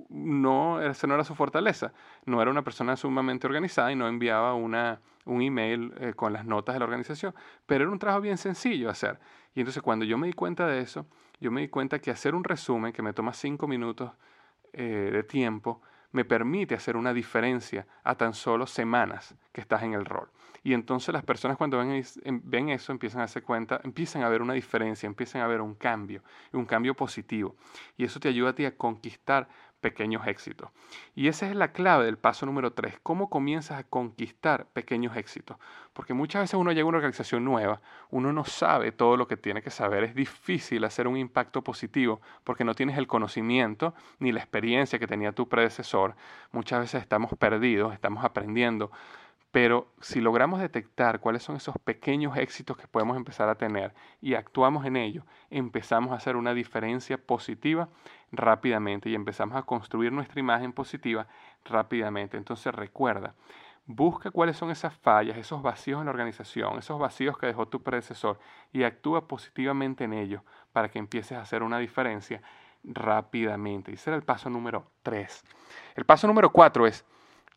no, 0.09 0.81
esa 0.83 1.07
no 1.07 1.15
era 1.15 1.25
su 1.25 1.35
fortaleza. 1.35 1.93
No 2.27 2.41
era 2.41 2.51
una 2.51 2.63
persona 2.63 2.97
sumamente 2.97 3.47
organizada 3.47 3.93
y 3.93 3.97
no 3.97 4.09
enviaba 4.09 4.55
una, 4.55 5.01
un 5.25 5.43
email 5.43 5.93
eh, 5.99 6.13
con 6.15 6.33
las 6.33 6.45
notas 6.45 6.75
de 6.75 6.79
la 6.79 6.85
organización, 6.85 7.35
pero 7.67 7.85
era 7.85 7.93
un 7.93 7.99
trabajo 7.99 8.21
bien 8.21 8.39
sencillo 8.39 8.91
hacer. 8.91 9.19
Y 9.55 9.61
entonces 9.61 9.83
cuando 9.83 10.05
yo 10.05 10.19
me 10.19 10.27
di 10.27 10.33
cuenta 10.33 10.67
de 10.67 10.81
eso, 10.81 11.07
yo 11.41 11.51
me 11.51 11.63
di 11.63 11.69
cuenta 11.69 11.99
que 11.99 12.11
hacer 12.11 12.35
un 12.35 12.45
resumen 12.45 12.93
que 12.93 13.03
me 13.03 13.13
toma 13.13 13.33
cinco 13.33 13.67
minutos 13.67 14.13
eh, 14.73 15.11
de 15.13 15.23
tiempo, 15.23 15.83
me 16.13 16.25
permite 16.25 16.75
hacer 16.75 16.97
una 16.97 17.13
diferencia 17.13 17.87
a 18.03 18.17
tan 18.17 18.35
solo 18.35 18.67
semanas 18.67 19.35
que 19.53 19.61
estás 19.61 19.83
en 19.83 19.95
el 19.95 20.05
rol. 20.05 20.29
Y 20.63 20.75
entonces 20.75 21.13
las 21.13 21.25
personas 21.25 21.57
cuando 21.57 21.79
ven, 21.79 22.03
ven 22.45 22.69
eso 22.69 22.93
empiezan 22.93 23.23
a 23.23 23.25
hacer 23.25 23.43
cuenta, 23.43 23.81
empiezan 23.83 24.23
a 24.23 24.29
ver 24.29 24.43
una 24.43 24.53
diferencia, 24.53 25.07
empiezan 25.07 25.41
a 25.41 25.47
ver 25.47 25.61
un 25.61 25.75
cambio, 25.75 26.23
un 26.53 26.67
cambio 26.67 26.95
positivo. 26.95 27.57
Y 27.97 28.05
eso 28.05 28.21
te 28.21 28.29
ayuda 28.29 28.51
a 28.51 28.55
ti 28.55 28.65
a 28.67 28.77
conquistar 28.77 29.49
pequeños 29.81 30.27
éxitos. 30.27 30.71
Y 31.15 31.29
esa 31.29 31.49
es 31.49 31.57
la 31.57 31.73
clave 31.73 32.05
del 32.05 32.19
paso 32.19 32.47
número 32.47 32.73
tres. 32.73 32.99
¿Cómo 33.03 33.31
comienzas 33.31 33.79
a 33.79 33.85
conquistar 33.85 34.67
pequeños 34.67 35.17
éxitos? 35.17 35.57
Porque 35.93 36.15
muchas 36.15 36.43
veces 36.43 36.55
uno 36.55 36.73
llega 36.73 36.85
a 36.85 36.89
una 36.89 36.99
organización 36.99 37.45
nueva, 37.45 37.81
uno 38.11 38.33
no 38.33 38.45
sabe 38.45 38.93
todo 38.93 39.17
lo 39.17 39.27
que 39.27 39.37
tiene 39.37 39.63
que 39.63 39.71
saber. 39.71 40.05
Es 40.05 40.15
difícil 40.15 40.85
hacer 40.85 41.09
un 41.09 41.17
impacto 41.17 41.63
positivo 41.63 42.21
porque 42.45 42.65
no 42.65 42.75
tienes 42.75 42.99
el 42.99 43.07
conocimiento 43.07 43.95
ni 44.19 44.33
la 44.33 44.41
experiencia 44.41 44.99
que 44.99 45.07
tenía 45.07 45.33
tu 45.33 45.49
predecesor. 45.49 46.15
Muchas 46.53 46.81
veces 46.81 47.03
estamos 47.03 47.35
perdidos, 47.37 47.93
estamos 47.93 48.25
aprendiendo. 48.25 48.91
Pero 49.51 49.93
si 50.01 50.21
logramos 50.21 50.61
detectar 50.61 51.19
cuáles 51.19 51.43
son 51.43 51.57
esos 51.57 51.75
pequeños 51.83 52.37
éxitos 52.37 52.77
que 52.77 52.87
podemos 52.87 53.17
empezar 53.17 53.49
a 53.49 53.57
tener 53.57 53.93
y 54.21 54.35
actuamos 54.35 54.87
en 54.87 54.97
ello, 54.97 55.25
empezamos 55.51 56.13
a 56.13 56.17
hacer 56.17 56.37
una 56.37 56.55
diferencia 56.55 57.19
positiva 57.19 57.89
rápidamente 58.33 59.09
y 59.11 59.15
empezamos 59.15 59.57
a 59.57 59.63
construir 59.63 60.13
nuestra 60.13 60.41
imagen 60.41 60.73
positiva 60.73 61.27
rápidamente. 61.65 62.37
Entonces 62.37 62.75
recuerda, 62.75 63.35
busca 63.87 64.31
cuáles 64.31 64.57
son 64.57 64.71
esas 64.71 64.95
fallas, 64.95 65.37
esos 65.37 65.63
vacíos 65.63 66.01
en 66.01 66.07
la 66.07 66.13
organización, 66.13 66.79
esos 66.79 66.99
vacíos 66.99 67.37
que 67.37 67.47
dejó 67.47 67.67
tu 67.69 67.83
predecesor 67.83 68.39
y 68.73 68.85
actúa 68.85 69.27
positivamente 69.27 70.05
en 70.05 70.13
ellos 70.13 70.43
para 70.73 70.89
que 70.89 70.99
empieces 70.99 71.39
a 71.39 71.43
hacer 71.43 71.63
una 71.63 71.79
diferencia 71.79 72.43
rápidamente. 72.85 73.91
Y 73.91 73.95
ese 73.95 74.11
era 74.11 74.17
el 74.17 74.23
paso 74.23 74.49
número 74.49 74.91
3. 75.03 75.45
El 75.97 76.05
paso 76.05 76.27
número 76.27 76.51
4 76.51 76.87
es 76.87 77.05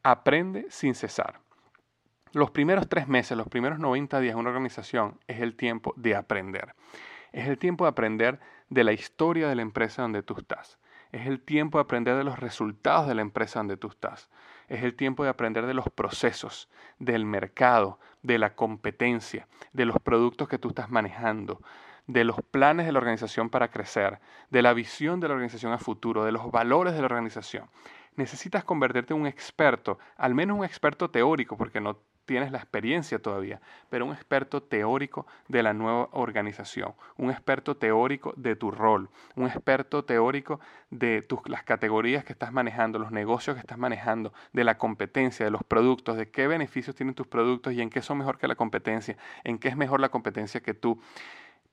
aprende 0.02 0.68
sin 0.70 0.96
cesar. 0.96 1.40
Los 2.34 2.50
primeros 2.50 2.90
tres 2.90 3.08
meses, 3.08 3.38
los 3.38 3.48
primeros 3.48 3.78
90 3.78 4.20
días 4.20 4.34
de 4.34 4.40
una 4.40 4.50
organización 4.50 5.20
es 5.28 5.40
el 5.40 5.56
tiempo 5.56 5.94
de 5.98 6.16
aprender. 6.16 6.74
Es 7.34 7.48
el 7.48 7.58
tiempo 7.58 7.84
de 7.86 7.90
aprender 7.90 8.40
de 8.70 8.84
la 8.84 8.94
historia 8.94 9.50
de 9.50 9.56
la 9.56 9.64
empresa 9.64 10.04
donde 10.04 10.24
tú 10.24 10.36
estás. 10.38 10.78
Es 11.12 11.28
el 11.28 11.42
tiempo 11.42 11.78
de 11.78 11.84
aprender 11.84 12.16
de 12.16 12.24
los 12.24 12.40
resultados 12.40 13.08
de 13.08 13.16
la 13.16 13.22
empresa 13.22 13.60
donde 13.60 13.76
tú 13.76 13.88
estás. 13.88 14.30
Es 14.68 14.84
el 14.84 14.96
tiempo 14.96 15.24
de 15.24 15.30
aprender 15.30 15.66
de 15.66 15.74
los 15.74 15.90
procesos, 15.90 16.70
del 17.00 17.26
mercado, 17.26 18.00
de 18.22 18.38
la 18.38 18.56
competencia, 18.56 19.48
de 19.74 19.86
los 19.86 20.00
productos 20.00 20.48
que 20.48 20.58
tú 20.58 20.70
estás 20.70 20.90
manejando, 20.90 21.62
de 22.08 22.24
los 22.24 22.38
planes 22.52 22.86
de 22.86 22.92
la 22.92 23.00
organización 23.00 23.50
para 23.50 23.70
crecer, 23.70 24.20
de 24.50 24.62
la 24.62 24.74
visión 24.74 25.20
de 25.20 25.28
la 25.28 25.34
organización 25.34 25.74
a 25.74 25.78
futuro, 25.78 26.26
de 26.26 26.32
los 26.32 26.52
valores 26.52 26.94
de 26.94 27.00
la 27.00 27.06
organización. 27.06 27.68
Necesitas 28.16 28.64
convertirte 28.64 29.14
en 29.14 29.22
un 29.22 29.28
experto, 29.28 29.98
al 30.18 30.36
menos 30.36 30.58
un 30.58 30.66
experto 30.66 31.10
teórico, 31.10 31.58
porque 31.58 31.82
no 31.82 31.98
tienes 32.26 32.52
la 32.52 32.58
experiencia 32.58 33.20
todavía, 33.20 33.62
pero 33.90 34.06
un 34.06 34.14
experto 34.14 34.64
teórico 34.64 35.28
de 35.48 35.64
la 35.64 35.74
nueva 35.74 36.10
organización, 36.12 36.94
un 37.18 37.32
experto 37.32 37.76
teórico 37.76 38.34
de 38.38 38.56
tu 38.56 38.72
rol, 38.72 39.10
un 39.36 39.48
experto 39.48 40.06
teórico 40.06 40.60
de 40.90 41.22
tus, 41.22 41.40
las 41.48 41.64
categorías 41.64 42.24
que 42.24 42.34
estás 42.34 42.52
manejando, 42.52 43.00
los 43.00 43.12
negocios 43.12 43.56
que 43.56 43.60
estás 43.62 43.78
manejando, 43.78 44.34
de 44.54 44.64
la 44.64 44.78
competencia, 44.78 45.46
de 45.46 45.52
los 45.52 45.64
productos, 45.64 46.18
de 46.18 46.30
qué 46.30 46.48
beneficios 46.48 46.96
tienen 46.96 47.16
tus 47.16 47.28
productos 47.28 47.74
y 47.74 47.82
en 47.82 47.90
qué 47.90 48.02
son 48.02 48.18
mejor 48.18 48.38
que 48.38 48.48
la 48.48 48.56
competencia, 48.56 49.18
en 49.44 49.60
qué 49.60 49.70
es 49.70 49.78
mejor 49.78 50.00
la 50.00 50.10
competencia 50.10 50.62
que 50.62 50.74
tú. 50.74 51.00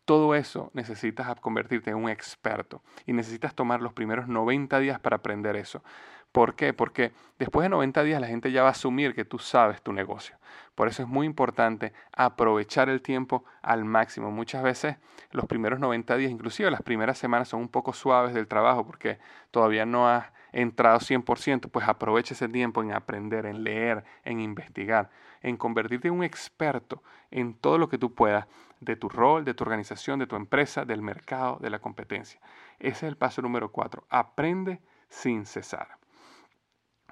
Todo 0.05 0.35
eso 0.35 0.71
necesitas 0.75 1.39
convertirte 1.41 1.91
en 1.91 1.97
un 1.97 2.09
experto 2.09 2.83
y 3.07 3.13
necesitas 3.13 3.55
tomar 3.55 3.81
los 3.81 3.93
primeros 3.93 4.27
90 4.27 4.79
días 4.81 4.99
para 4.99 5.17
aprender 5.17 5.55
eso. 5.55 5.85
¿Por 6.33 6.55
qué? 6.55 6.73
Porque 6.73 7.13
después 7.39 7.65
de 7.65 7.69
90 7.71 8.05
días 8.05 8.21
la 8.21 8.29
gente 8.29 8.53
ya 8.53 8.63
va 8.63 8.69
a 8.69 8.73
asumir 8.73 9.15
que 9.15 9.25
tú 9.25 9.39
sabes 9.39 9.83
tu 9.83 9.93
negocio. 9.93 10.37
Por 10.77 10.87
eso 10.87 11.03
es 11.03 11.09
muy 11.09 11.27
importante 11.27 11.93
aprovechar 12.13 12.89
el 12.89 13.03
tiempo 13.03 13.45
al 13.63 13.85
máximo. 13.85 14.31
Muchas 14.31 14.63
veces 14.63 14.97
los 15.33 15.47
primeros 15.47 15.81
90 15.81 16.17
días, 16.17 16.31
inclusive 16.31 16.71
las 16.71 16.83
primeras 16.83 17.19
semanas 17.19 17.49
son 17.49 17.61
un 17.61 17.69
poco 17.69 17.93
suaves 17.93 18.33
del 18.33 18.47
trabajo 18.47 18.87
porque 18.87 19.19
todavía 19.51 19.85
no 19.87 20.09
has 20.09 20.33
entrado 20.53 20.99
100%, 21.01 21.69
pues 21.71 21.89
aprovecha 21.89 22.35
ese 22.35 22.49
tiempo 22.49 22.83
en 22.83 22.93
aprender, 22.93 23.47
en 23.47 23.65
leer, 23.65 24.05
en 24.25 24.41
investigar, 24.41 25.11
en 25.43 25.57
convertirte 25.57 26.09
en 26.09 26.15
un 26.15 26.25
experto 26.25 27.03
en 27.31 27.55
todo 27.55 27.79
lo 27.79 27.89
que 27.89 27.99
tú 27.99 28.15
puedas 28.15 28.47
de 28.81 28.97
tu 28.97 29.09
rol, 29.09 29.45
de 29.45 29.55
tu 29.55 29.65
organización, 29.65 30.19
de 30.19 30.27
tu 30.27 30.37
empresa, 30.37 30.85
del 30.85 31.03
mercado, 31.03 31.59
de 31.61 31.71
la 31.71 31.81
competencia. 31.81 32.41
Ese 32.79 33.07
es 33.07 33.11
el 33.11 33.17
paso 33.17 33.43
número 33.43 33.71
4. 33.71 34.05
Aprende 34.09 34.81
sin 35.09 35.45
cesar. 35.45 36.00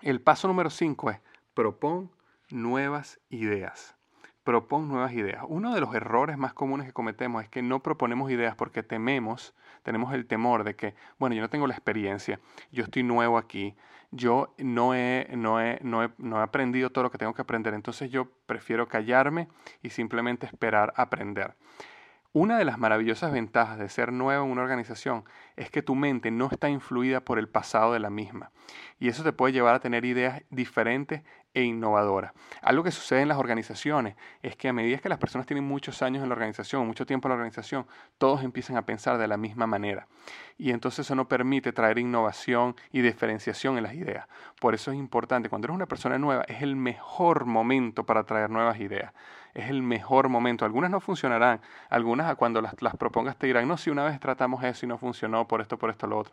El 0.02 0.20
paso 0.20 0.46
número 0.46 0.70
5 0.70 1.10
es 1.10 1.20
propon 1.54 2.10
nuevas 2.50 3.20
ideas. 3.30 3.96
Propon 4.44 4.88
nuevas 4.88 5.12
ideas. 5.12 5.44
Uno 5.48 5.74
de 5.74 5.80
los 5.80 5.94
errores 5.94 6.38
más 6.38 6.54
comunes 6.54 6.86
que 6.86 6.92
cometemos 6.92 7.42
es 7.42 7.48
que 7.48 7.62
no 7.62 7.82
proponemos 7.82 8.30
ideas 8.30 8.54
porque 8.54 8.82
tememos, 8.82 9.54
tenemos 9.82 10.14
el 10.14 10.26
temor 10.26 10.64
de 10.64 10.76
que, 10.76 10.94
bueno, 11.18 11.34
yo 11.34 11.42
no 11.42 11.50
tengo 11.50 11.66
la 11.66 11.74
experiencia, 11.74 12.40
yo 12.70 12.84
estoy 12.84 13.02
nuevo 13.02 13.38
aquí, 13.38 13.74
yo 14.10 14.54
no 14.58 14.94
he, 14.94 15.28
no 15.36 15.60
he, 15.60 15.78
no 15.82 16.04
he, 16.04 16.10
no 16.16 16.38
he 16.38 16.42
aprendido 16.42 16.90
todo 16.90 17.04
lo 17.04 17.10
que 17.10 17.18
tengo 17.18 17.34
que 17.34 17.42
aprender, 17.42 17.74
entonces 17.74 18.10
yo 18.10 18.30
prefiero 18.46 18.88
callarme 18.88 19.48
y 19.82 19.90
simplemente 19.90 20.46
esperar 20.46 20.94
aprender. 20.96 21.54
Una 22.34 22.58
de 22.58 22.66
las 22.66 22.78
maravillosas 22.78 23.32
ventajas 23.32 23.78
de 23.78 23.88
ser 23.88 24.12
nuevo 24.12 24.44
en 24.44 24.50
una 24.50 24.62
organización 24.62 25.24
es 25.56 25.70
que 25.70 25.80
tu 25.80 25.94
mente 25.94 26.30
no 26.30 26.50
está 26.52 26.68
influida 26.68 27.20
por 27.24 27.38
el 27.38 27.48
pasado 27.48 27.94
de 27.94 28.00
la 28.00 28.10
misma. 28.10 28.52
Y 28.98 29.08
eso 29.08 29.24
te 29.24 29.32
puede 29.32 29.54
llevar 29.54 29.74
a 29.74 29.80
tener 29.80 30.04
ideas 30.04 30.42
diferentes 30.50 31.22
e 31.58 31.64
innovadoras. 31.64 32.32
Algo 32.62 32.84
que 32.84 32.92
sucede 32.92 33.22
en 33.22 33.28
las 33.28 33.38
organizaciones 33.38 34.14
es 34.44 34.54
que 34.54 34.68
a 34.68 34.72
medida 34.72 34.98
que 34.98 35.08
las 35.08 35.18
personas 35.18 35.44
tienen 35.44 35.64
muchos 35.64 36.02
años 36.02 36.22
en 36.22 36.28
la 36.28 36.34
organización, 36.34 36.86
mucho 36.86 37.04
tiempo 37.04 37.26
en 37.26 37.30
la 37.30 37.34
organización, 37.34 37.84
todos 38.16 38.44
empiezan 38.44 38.76
a 38.76 38.82
pensar 38.82 39.18
de 39.18 39.26
la 39.26 39.36
misma 39.36 39.66
manera. 39.66 40.06
Y 40.56 40.70
entonces 40.70 41.00
eso 41.00 41.16
no 41.16 41.26
permite 41.26 41.72
traer 41.72 41.98
innovación 41.98 42.76
y 42.92 43.00
diferenciación 43.00 43.76
en 43.76 43.82
las 43.82 43.94
ideas. 43.94 44.28
Por 44.60 44.76
eso 44.76 44.92
es 44.92 44.98
importante, 44.98 45.48
cuando 45.48 45.66
eres 45.66 45.74
una 45.74 45.86
persona 45.86 46.16
nueva, 46.16 46.44
es 46.46 46.62
el 46.62 46.76
mejor 46.76 47.44
momento 47.44 48.06
para 48.06 48.22
traer 48.22 48.50
nuevas 48.50 48.78
ideas 48.78 49.12
es 49.54 49.70
el 49.70 49.82
mejor 49.82 50.28
momento. 50.28 50.64
Algunas 50.64 50.90
no 50.90 51.00
funcionarán, 51.00 51.60
algunas 51.88 52.32
cuando 52.36 52.60
las, 52.60 52.80
las 52.80 52.96
propongas 52.96 53.36
te 53.36 53.48
dirán, 53.48 53.66
no, 53.66 53.76
si 53.76 53.90
una 53.90 54.04
vez 54.04 54.20
tratamos 54.20 54.62
eso 54.62 54.86
y 54.86 54.88
no 54.88 54.98
funcionó 54.98 55.48
por 55.48 55.60
esto, 55.60 55.76
por 55.78 55.90
esto, 55.90 56.06
lo 56.06 56.18
otro. 56.18 56.32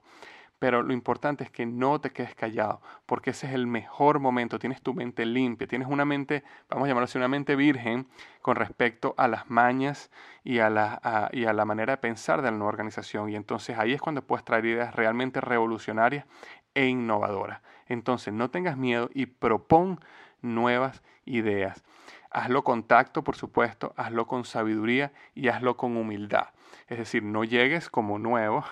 Pero 0.59 0.81
lo 0.83 0.93
importante 0.93 1.43
es 1.43 1.51
que 1.51 1.65
no 1.65 1.99
te 1.99 2.11
quedes 2.11 2.33
callado, 2.33 2.81
porque 3.05 3.31
ese 3.31 3.47
es 3.47 3.53
el 3.53 3.67
mejor 3.67 4.19
momento. 4.19 4.57
Tienes 4.57 4.81
tu 4.81 4.93
mente 4.93 5.25
limpia, 5.25 5.67
tienes 5.67 5.87
una 5.87 6.05
mente, 6.05 6.43
vamos 6.69 6.85
a 6.85 6.87
llamarlo 6.87 7.05
así, 7.05 7.17
una 7.17 7.27
mente 7.27 7.55
virgen 7.55 8.07
con 8.41 8.55
respecto 8.55 9.13
a 9.17 9.27
las 9.27 9.49
mañas 9.49 10.11
y 10.43 10.59
a 10.59 10.69
la, 10.69 11.29
y 11.33 11.45
a 11.45 11.53
la 11.53 11.65
manera 11.65 11.93
de 11.93 11.97
pensar 11.97 12.41
de 12.41 12.51
la 12.51 12.57
nueva 12.57 12.69
organización. 12.69 13.29
Y 13.29 13.35
entonces 13.35 13.77
ahí 13.77 13.93
es 13.93 14.01
cuando 14.01 14.21
puedes 14.21 14.45
traer 14.45 14.65
ideas 14.65 14.95
realmente 14.95 15.41
revolucionarias 15.41 16.25
e 16.73 16.87
innovadoras. 16.87 17.61
Entonces 17.87 18.33
no 18.33 18.49
tengas 18.49 18.77
miedo 18.77 19.09
y 19.13 19.25
propon 19.25 19.99
nuevas 20.41 21.03
ideas. 21.25 21.83
Hazlo 22.29 22.63
con 22.63 22.83
tacto, 22.83 23.23
por 23.23 23.35
supuesto, 23.35 23.93
hazlo 23.97 24.27
con 24.27 24.45
sabiduría 24.45 25.13
y 25.33 25.47
hazlo 25.47 25.77
con 25.77 25.95
humildad. 25.97 26.49
Es 26.87 26.97
decir, 26.97 27.23
no 27.23 27.43
llegues 27.43 27.89
como 27.89 28.19
nuevo 28.19 28.63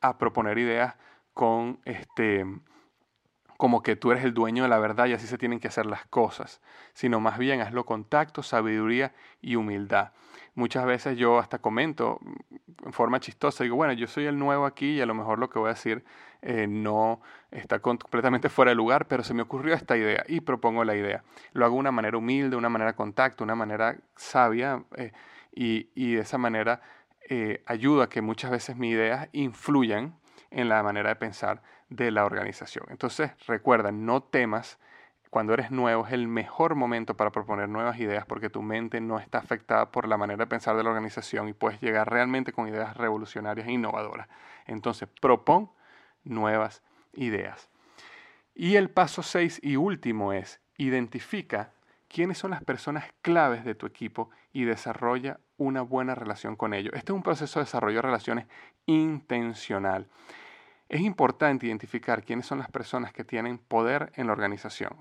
a 0.00 0.18
proponer 0.18 0.58
ideas 0.58 0.96
con 1.34 1.80
este 1.84 2.44
como 3.62 3.84
que 3.84 3.94
tú 3.94 4.10
eres 4.10 4.24
el 4.24 4.34
dueño 4.34 4.64
de 4.64 4.68
la 4.68 4.80
verdad 4.80 5.06
y 5.06 5.12
así 5.12 5.28
se 5.28 5.38
tienen 5.38 5.60
que 5.60 5.68
hacer 5.68 5.86
las 5.86 6.04
cosas, 6.06 6.60
sino 6.94 7.20
más 7.20 7.38
bien 7.38 7.60
hazlo 7.60 7.86
con 7.86 8.04
tacto, 8.04 8.42
sabiduría 8.42 9.14
y 9.40 9.54
humildad. 9.54 10.10
Muchas 10.56 10.84
veces 10.84 11.16
yo 11.16 11.38
hasta 11.38 11.60
comento 11.60 12.18
en 12.84 12.92
forma 12.92 13.20
chistosa, 13.20 13.62
digo, 13.62 13.76
bueno, 13.76 13.92
yo 13.92 14.08
soy 14.08 14.26
el 14.26 14.36
nuevo 14.36 14.66
aquí 14.66 14.94
y 14.94 15.00
a 15.00 15.06
lo 15.06 15.14
mejor 15.14 15.38
lo 15.38 15.48
que 15.48 15.60
voy 15.60 15.68
a 15.68 15.74
decir 15.74 16.04
eh, 16.40 16.66
no 16.66 17.20
está 17.52 17.78
completamente 17.78 18.48
fuera 18.48 18.72
de 18.72 18.74
lugar, 18.74 19.06
pero 19.06 19.22
se 19.22 19.32
me 19.32 19.42
ocurrió 19.42 19.74
esta 19.74 19.96
idea 19.96 20.24
y 20.26 20.40
propongo 20.40 20.82
la 20.82 20.96
idea. 20.96 21.22
Lo 21.52 21.64
hago 21.64 21.76
de 21.76 21.80
una 21.82 21.92
manera 21.92 22.18
humilde, 22.18 22.50
de 22.50 22.56
una 22.56 22.68
manera 22.68 22.96
contacto, 22.96 23.44
una 23.44 23.54
manera 23.54 23.96
sabia 24.16 24.82
eh, 24.96 25.12
y, 25.52 26.14
de 26.14 26.20
esa 26.20 26.36
manera 26.36 26.80
eh, 27.28 27.62
ayuda 27.66 28.06
a 28.06 28.08
que 28.08 28.22
muchas 28.22 28.50
veces 28.50 28.76
mis 28.76 28.92
ideas 28.92 29.28
influyan 29.30 30.16
en 30.52 30.68
la 30.68 30.82
manera 30.82 31.10
de 31.10 31.16
pensar 31.16 31.62
de 31.88 32.10
la 32.10 32.24
organización. 32.24 32.86
Entonces, 32.90 33.32
recuerda, 33.46 33.92
no 33.92 34.22
temas 34.22 34.78
cuando 35.30 35.54
eres 35.54 35.70
nuevo 35.70 36.06
es 36.06 36.12
el 36.12 36.28
mejor 36.28 36.74
momento 36.74 37.16
para 37.16 37.30
proponer 37.30 37.66
nuevas 37.66 37.98
ideas 37.98 38.26
porque 38.26 38.50
tu 38.50 38.60
mente 38.60 39.00
no 39.00 39.18
está 39.18 39.38
afectada 39.38 39.90
por 39.90 40.06
la 40.06 40.18
manera 40.18 40.44
de 40.44 40.46
pensar 40.46 40.76
de 40.76 40.82
la 40.82 40.90
organización 40.90 41.48
y 41.48 41.54
puedes 41.54 41.80
llegar 41.80 42.10
realmente 42.10 42.52
con 42.52 42.68
ideas 42.68 42.96
revolucionarias 42.98 43.66
e 43.66 43.72
innovadoras. 43.72 44.28
Entonces, 44.66 45.08
propon 45.20 45.70
nuevas 46.24 46.82
ideas. 47.14 47.70
Y 48.54 48.76
el 48.76 48.90
paso 48.90 49.22
6 49.22 49.60
y 49.62 49.76
último 49.76 50.34
es, 50.34 50.60
identifica 50.76 51.72
quiénes 52.08 52.36
son 52.36 52.50
las 52.50 52.62
personas 52.62 53.06
claves 53.22 53.64
de 53.64 53.74
tu 53.74 53.86
equipo 53.86 54.28
y 54.52 54.64
desarrolla 54.64 55.40
una 55.56 55.80
buena 55.80 56.14
relación 56.14 56.56
con 56.56 56.74
ellos. 56.74 56.92
Este 56.94 57.12
es 57.12 57.16
un 57.16 57.22
proceso 57.22 57.58
de 57.58 57.64
desarrollo 57.64 57.96
de 57.96 58.02
relaciones 58.02 58.46
intencional. 58.84 60.08
Es 60.92 61.00
importante 61.00 61.66
identificar 61.66 62.22
quiénes 62.22 62.44
son 62.44 62.58
las 62.58 62.70
personas 62.70 63.14
que 63.14 63.24
tienen 63.24 63.56
poder 63.56 64.12
en 64.14 64.26
la 64.26 64.34
organización. 64.34 64.94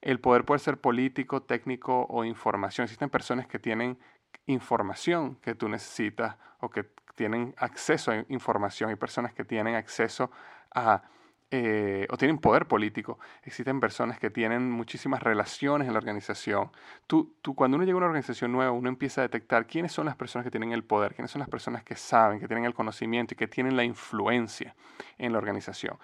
El 0.00 0.18
poder 0.18 0.44
puede 0.44 0.58
ser 0.58 0.80
político, 0.80 1.42
técnico 1.42 2.06
o 2.10 2.24
información. 2.24 2.86
Existen 2.86 3.08
personas 3.08 3.46
que 3.46 3.60
tienen 3.60 4.00
información 4.46 5.36
que 5.36 5.54
tú 5.54 5.68
necesitas 5.68 6.36
o 6.58 6.70
que 6.70 6.90
tienen 7.14 7.54
acceso 7.56 8.10
a 8.10 8.24
información, 8.28 8.90
hay 8.90 8.96
personas 8.96 9.32
que 9.32 9.44
tienen 9.44 9.76
acceso 9.76 10.32
a 10.74 11.04
eh, 11.52 12.08
o 12.10 12.16
tienen 12.16 12.38
poder 12.38 12.66
político, 12.66 13.20
existen 13.44 13.78
personas 13.78 14.18
que 14.18 14.30
tienen 14.30 14.68
muchísimas 14.68 15.22
relaciones 15.22 15.86
en 15.86 15.94
la 15.94 15.98
organización. 15.98 16.72
Tú, 17.06 17.36
tú, 17.40 17.54
cuando 17.54 17.76
uno 17.76 17.84
llega 17.84 17.94
a 17.94 17.98
una 17.98 18.06
organización 18.06 18.50
nueva, 18.50 18.72
uno 18.72 18.88
empieza 18.88 19.20
a 19.20 19.22
detectar 19.22 19.66
quiénes 19.66 19.92
son 19.92 20.06
las 20.06 20.16
personas 20.16 20.44
que 20.44 20.50
tienen 20.50 20.72
el 20.72 20.82
poder, 20.82 21.14
quiénes 21.14 21.30
son 21.30 21.40
las 21.40 21.48
personas 21.48 21.84
que 21.84 21.94
saben, 21.94 22.40
que 22.40 22.48
tienen 22.48 22.64
el 22.64 22.74
conocimiento 22.74 23.34
y 23.34 23.36
que 23.36 23.46
tienen 23.46 23.76
la 23.76 23.84
influencia 23.84 24.74
en 25.18 25.32
la 25.32 25.38
organización. 25.38 25.98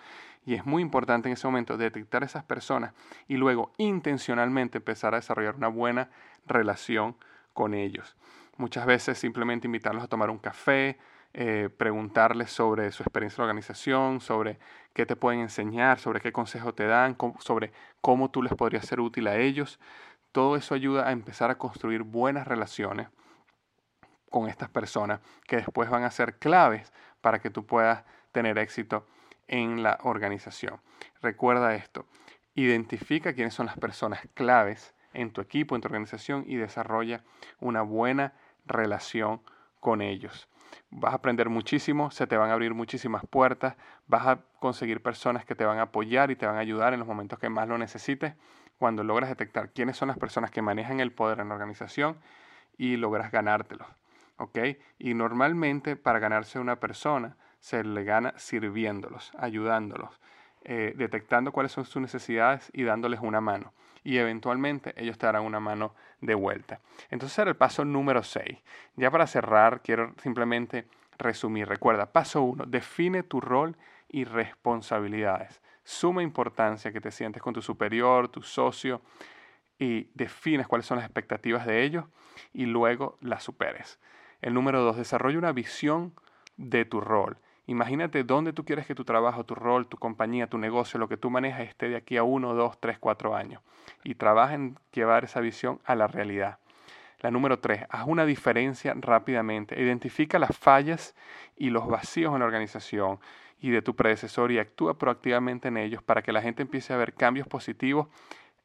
Y 0.45 0.55
es 0.55 0.65
muy 0.65 0.81
importante 0.81 1.29
en 1.29 1.35
ese 1.35 1.47
momento 1.47 1.77
detectar 1.77 2.23
esas 2.23 2.45
personas 2.45 2.93
y 3.27 3.37
luego 3.37 3.73
intencionalmente 3.79 4.79
empezar 4.79 5.15
a 5.15 5.19
desarrollar 5.19 5.57
una 5.57 5.69
buena 5.69 6.11
relación 6.47 7.17
con 7.53 7.75
ellos. 7.75 8.17
Muchas 8.57 8.87
veces 8.87 9.19
simplemente 9.19 9.67
invitarlos 9.67 10.05
a 10.05 10.09
tomar 10.09 10.31
un 10.31 10.39
café, 10.39 10.99
eh, 11.35 11.71
preguntarles 11.77 12.51
sobre 12.51 12.93
su 12.93 13.03
experiencia 13.03 13.37
en 13.37 13.47
la 13.47 13.51
organización, 13.53 14.21
sobre 14.21 14.59
qué 14.93 15.07
te 15.07 15.17
pueden 15.17 15.41
enseñar, 15.41 15.99
sobre 15.99 16.21
qué 16.21 16.33
consejo 16.33 16.75
te 16.75 16.87
dan, 16.87 17.17
sobre 17.39 17.73
cómo 18.01 18.31
tú 18.31 18.43
les 18.43 18.55
podrías 18.55 18.85
ser 18.87 19.01
útil 19.01 19.27
a 19.29 19.37
ellos. 19.37 19.81
Todo 20.33 20.57
eso 20.57 20.75
ayuda 20.75 21.09
a 21.09 21.13
empezar 21.13 21.51
a 21.51 21.59
construir 21.59 22.03
buenas 22.03 22.47
relaciones 22.47 23.09
con 24.31 24.49
estas 24.49 24.69
personas 24.69 25.21
que 25.47 25.57
después 25.57 25.89
van 25.91 26.05
a 26.05 26.11
ser 26.11 26.39
claves 26.39 26.93
para 27.21 27.39
que 27.39 27.51
tú 27.51 27.65
puedas 27.65 28.05
tener 28.33 28.59
éxito 28.59 29.07
en 29.47 29.83
la 29.83 29.99
organización. 30.03 30.81
Recuerda 31.21 31.75
esto, 31.75 32.07
identifica 32.55 33.35
quiénes 33.35 33.55
son 33.55 33.67
las 33.67 33.79
personas 33.79 34.21
claves 34.35 34.95
en 35.13 35.33
tu 35.33 35.41
equipo, 35.41 35.75
en 35.75 35.83
tu 35.83 35.89
organización 35.89 36.45
y 36.47 36.57
desarrolla 36.57 37.23
una 37.61 37.83
buena 37.83 38.35
relación 38.67 39.43
con 39.81 40.01
ellos. 40.01 40.49
Vas 40.91 41.13
a 41.13 41.17
aprender 41.17 41.49
muchísimo, 41.49 42.11
se 42.11 42.27
te 42.27 42.37
van 42.37 42.51
a 42.51 42.53
abrir 42.53 42.75
muchísimas 42.75 43.25
puertas, 43.27 43.77
vas 44.07 44.27
a 44.27 44.41
conseguir 44.59 45.03
personas 45.03 45.45
que 45.45 45.55
te 45.55 45.65
van 45.65 45.79
a 45.79 45.83
apoyar 45.83 46.31
y 46.31 46.37
te 46.37 46.47
van 46.47 46.57
a 46.57 46.61
ayudar 46.61 46.93
en 46.93 47.01
los 47.01 47.09
momentos 47.09 47.39
que 47.39 47.49
más 47.49 47.69
lo 47.69 47.79
necesites, 47.79 48.35
cuando 48.79 49.05
logras 49.05 49.29
detectar 49.29 49.71
quiénes 49.71 49.97
son 49.97 50.09
las 50.09 50.19
personas 50.19 50.51
que 50.51 50.63
manejan 50.63 51.01
el 51.01 51.13
poder 51.13 51.41
en 51.41 51.49
la 51.49 51.55
organización 51.55 52.19
y 52.77 52.97
logras 52.97 53.31
ganártelos. 53.31 53.87
¿ok? 54.39 54.59
Y 54.99 55.15
normalmente 55.15 55.97
para 55.97 56.19
ganarse 56.19 56.59
una 56.59 56.81
persona 56.81 57.37
se 57.61 57.85
le 57.85 58.05
gana 58.05 58.35
sirviéndolos, 58.37 59.33
ayudándolos, 59.39 60.21
eh, 60.65 60.95
detectando 60.97 61.53
cuáles 61.53 61.73
son 61.73 61.85
sus 61.85 62.01
necesidades 62.01 62.71
y 62.73 62.85
dándoles 62.85 63.21
una 63.21 63.41
mano. 63.41 63.73
Y 64.05 64.19
eventualmente 64.19 64.95
ellos 64.97 65.19
te 65.19 65.27
darán 65.27 65.45
una 65.45 65.61
mano 65.61 65.95
de 66.21 66.35
vuelta. 66.35 66.81
Entonces 67.11 67.39
era 67.39 67.51
el 67.51 67.57
paso 67.57 67.85
número 67.85 68.23
6. 68.23 68.59
Ya 68.97 69.11
para 69.11 69.27
cerrar, 69.27 69.83
quiero 69.83 70.15
simplemente 70.23 70.87
resumir. 71.19 71.69
Recuerda, 71.69 72.13
paso 72.13 72.43
1, 72.43 72.67
define 72.67 73.23
tu 73.23 73.41
rol 73.41 73.77
y 74.09 74.25
responsabilidades. 74.25 75.61
Suma 75.85 76.23
importancia 76.23 76.93
que 76.93 77.01
te 77.01 77.11
sientes 77.11 77.43
con 77.43 77.55
tu 77.55 77.63
superior, 77.63 78.29
tu 78.29 78.43
socio, 78.43 79.03
y 79.79 80.11
defines 80.15 80.69
cuáles 80.69 80.87
son 80.87 80.99
las 80.99 81.07
expectativas 81.07 81.67
de 81.67 81.83
ellos 81.83 82.05
y 82.53 82.67
luego 82.67 83.19
las 83.21 83.43
superes. 83.43 83.99
El 84.41 84.55
número 84.55 84.81
2, 84.83 84.97
desarrolla 84.97 85.39
una 85.39 85.53
visión 85.53 86.15
de 86.57 86.85
tu 86.85 87.01
rol 87.01 87.39
Imagínate 87.73 88.23
dónde 88.23 88.53
tú 88.53 88.67
quieres 88.67 88.87
que 88.87 88.95
tu 88.95 89.03
trabajo, 89.03 89.45
tu 89.45 89.55
rol, 89.55 89.87
tu 89.87 89.97
compañía, 89.97 90.47
tu 90.47 90.59
negocio, 90.59 91.01
lo 91.01 91.09
que 91.09 91.17
tú 91.17 91.31
manejas 91.31 91.63
esté 91.63 91.89
de 91.89 91.97
aquí 91.97 92.19
a 92.19 92.23
uno, 92.23 92.53
dos, 92.53 92.79
tres, 92.79 92.99
cuatro 92.99 93.35
años. 93.35 93.63
Y 94.05 94.15
trabaja 94.15 94.53
en 94.53 94.79
llevar 94.93 95.25
esa 95.25 95.41
visión 95.41 95.81
a 95.87 95.95
la 95.95 96.07
realidad. 96.07 96.59
La 97.21 97.31
número 97.31 97.61
tres, 97.61 97.87
haz 97.89 98.07
una 98.07 98.27
diferencia 98.27 98.93
rápidamente. 98.95 99.81
Identifica 99.81 100.39
las 100.39 100.55
fallas 100.55 101.15
y 101.57 101.71
los 101.71 101.89
vacíos 101.89 102.35
en 102.35 102.41
la 102.41 102.45
organización 102.45 103.21
y 103.59 103.71
de 103.71 103.81
tu 103.81 103.97
predecesor 103.97 104.53
y 104.53 104.59
actúa 104.59 104.99
proactivamente 104.99 105.69
en 105.69 105.79
ellos 105.79 106.03
para 106.03 106.21
que 106.21 106.33
la 106.33 106.43
gente 106.43 106.61
empiece 106.61 106.93
a 106.93 106.99
ver 106.99 107.15
cambios 107.15 107.49
positivos 107.49 108.09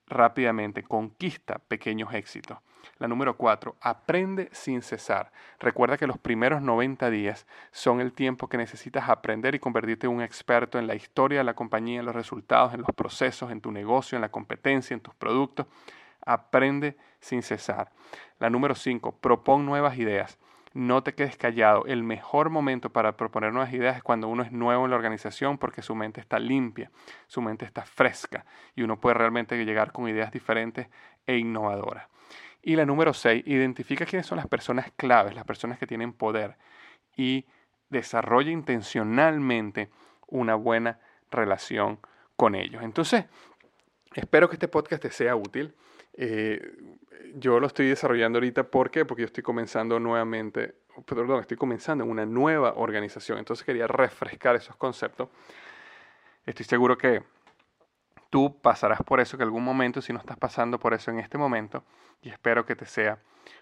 rápidamente. 0.08 0.84
Conquista 0.84 1.60
pequeños 1.60 2.14
éxitos. 2.14 2.58
La 3.00 3.08
número 3.08 3.38
cuatro, 3.38 3.76
aprende 3.82 4.50
sin 4.52 4.82
cesar. 4.82 5.32
Recuerda 5.60 5.98
que 5.98 6.08
los 6.08 6.18
primeros 6.18 6.62
90 6.62 7.10
días 7.10 7.46
son 7.72 8.02
el 8.02 8.14
tiempo 8.14 8.48
que 8.48 8.58
necesitas 8.58 9.10
aprender 9.10 9.56
y 9.56 9.60
convertirte 9.60 10.08
en 10.08 10.14
un 10.14 10.22
experto 10.22 10.80
en 10.80 10.88
la 10.88 10.96
historia 10.96 11.40
de 11.40 11.44
la 11.44 11.54
compañía, 11.54 12.00
en 12.00 12.06
los 12.06 12.16
resultados, 12.16 12.74
en 12.74 12.82
los 12.82 12.96
procesos, 12.96 13.52
en 13.52 13.62
tu 13.62 13.72
negocio, 13.72 14.16
en 14.16 14.22
la 14.22 14.30
competencia, 14.30 14.94
en 14.94 15.02
tus 15.02 15.14
productos. 15.16 15.68
Aprende 16.26 16.98
sin 17.20 17.42
cesar. 17.42 17.92
La 18.40 18.50
número 18.50 18.76
cinco, 18.76 19.14
propon 19.14 19.66
nuevas 19.66 19.98
ideas. 19.98 20.38
No 20.74 21.02
te 21.02 21.16
quedes 21.16 21.38
callado. 21.38 21.86
El 21.86 22.04
mejor 22.04 22.50
momento 22.50 22.92
para 22.92 23.18
proponer 23.18 23.52
nuevas 23.52 23.74
ideas 23.74 23.98
es 23.98 24.04
cuando 24.04 24.28
uno 24.28 24.44
es 24.44 24.52
nuevo 24.52 24.86
en 24.86 24.92
la 24.92 24.98
organización 24.98 25.58
porque 25.58 25.82
su 25.82 25.96
mente 25.96 26.22
está 26.22 26.38
limpia, 26.38 26.92
su 27.26 27.42
mente 27.42 27.66
está 27.66 27.84
fresca 27.84 28.46
y 28.76 28.84
uno 28.84 29.00
puede 29.00 29.16
realmente 29.16 29.58
llegar 29.66 29.92
con 29.92 30.08
ideas 30.08 30.32
diferentes 30.32 30.88
e 31.26 31.38
innovadoras. 31.38 32.08
Y 32.68 32.76
la 32.76 32.86
número 32.86 33.14
6, 33.14 33.44
identifica 33.48 34.06
quiénes 34.06 34.28
son 34.28 34.36
las 34.36 34.48
personas 34.48 34.92
claves, 34.98 35.34
las 35.34 35.46
personas 35.46 35.80
que 35.80 35.88
tienen 35.88 36.12
poder 36.12 36.58
y 37.16 37.46
desarrolla 37.88 38.52
intencionalmente 38.52 39.90
una 40.28 40.56
buena 40.56 41.00
relación 41.32 41.98
con 42.36 42.56
ellos. 42.56 42.84
Entonces, 42.84 43.24
espero 44.14 44.50
que 44.50 44.58
este 44.58 44.68
podcast 44.68 45.02
te 45.02 45.12
sea 45.12 45.38
útil. 45.38 45.74
Eh, 46.12 46.74
yo 47.36 47.62
lo 47.62 47.68
estoy 47.68 47.88
desarrollando 47.88 48.36
ahorita, 48.36 48.64
¿por 48.70 48.92
qué? 48.92 49.06
Porque 49.06 49.22
yo 49.22 49.28
estoy 49.28 49.44
comenzando 49.44 49.98
nuevamente, 49.98 50.76
perdón, 51.06 51.40
estoy 51.40 51.56
comenzando 51.56 52.04
en 52.04 52.10
una 52.10 52.26
nueva 52.26 52.74
organización, 52.76 53.38
entonces 53.38 53.66
quería 53.66 53.88
refrescar 53.88 54.58
esos 54.58 54.76
conceptos. 54.76 55.30
Estoy 56.46 56.66
seguro 56.66 56.98
que 56.98 57.24
Tú 58.38 58.56
pasarás 58.62 59.02
por 59.02 59.20
eso 59.20 59.36
que 59.36 59.44
algún 59.44 59.64
momento, 59.64 60.00
si 60.00 60.14
no 60.14 60.20
estás 60.20 60.38
pasando 60.38 60.78
por 60.78 60.94
eso 60.94 61.10
en 61.10 61.20
este 61.20 61.40
momento, 61.40 61.84
y 62.22 62.30
espero 62.30 62.68
que 62.68 62.76
te 62.76 62.86
sea 62.86 63.18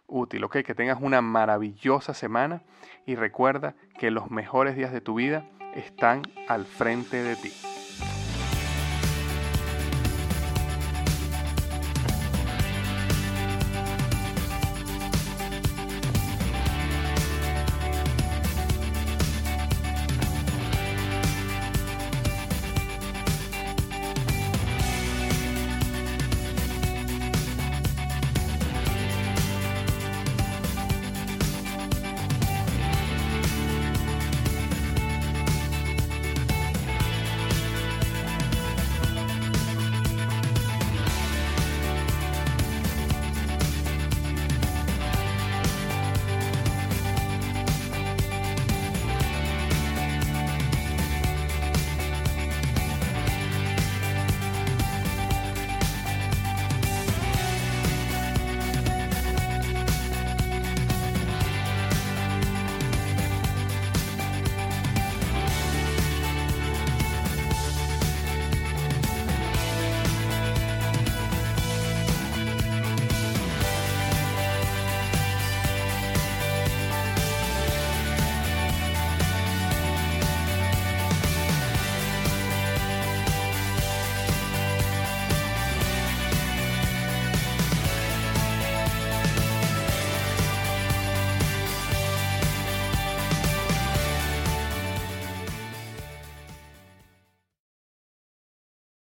útil, 0.05 0.43
¿ok? 0.43 0.57
Que 0.65 0.75
tengas 0.75 0.97
una 0.99 1.21
maravillosa 1.21 2.13
semana 2.13 2.61
y 3.05 3.15
recuerda 3.15 3.75
que 3.97 4.11
los 4.11 4.29
mejores 4.31 4.75
días 4.75 4.91
de 4.91 4.99
tu 4.99 5.15
vida 5.15 5.47
están 5.75 6.23
al 6.49 6.65
frente 6.65 7.23
de 7.23 7.37
ti. 7.37 7.53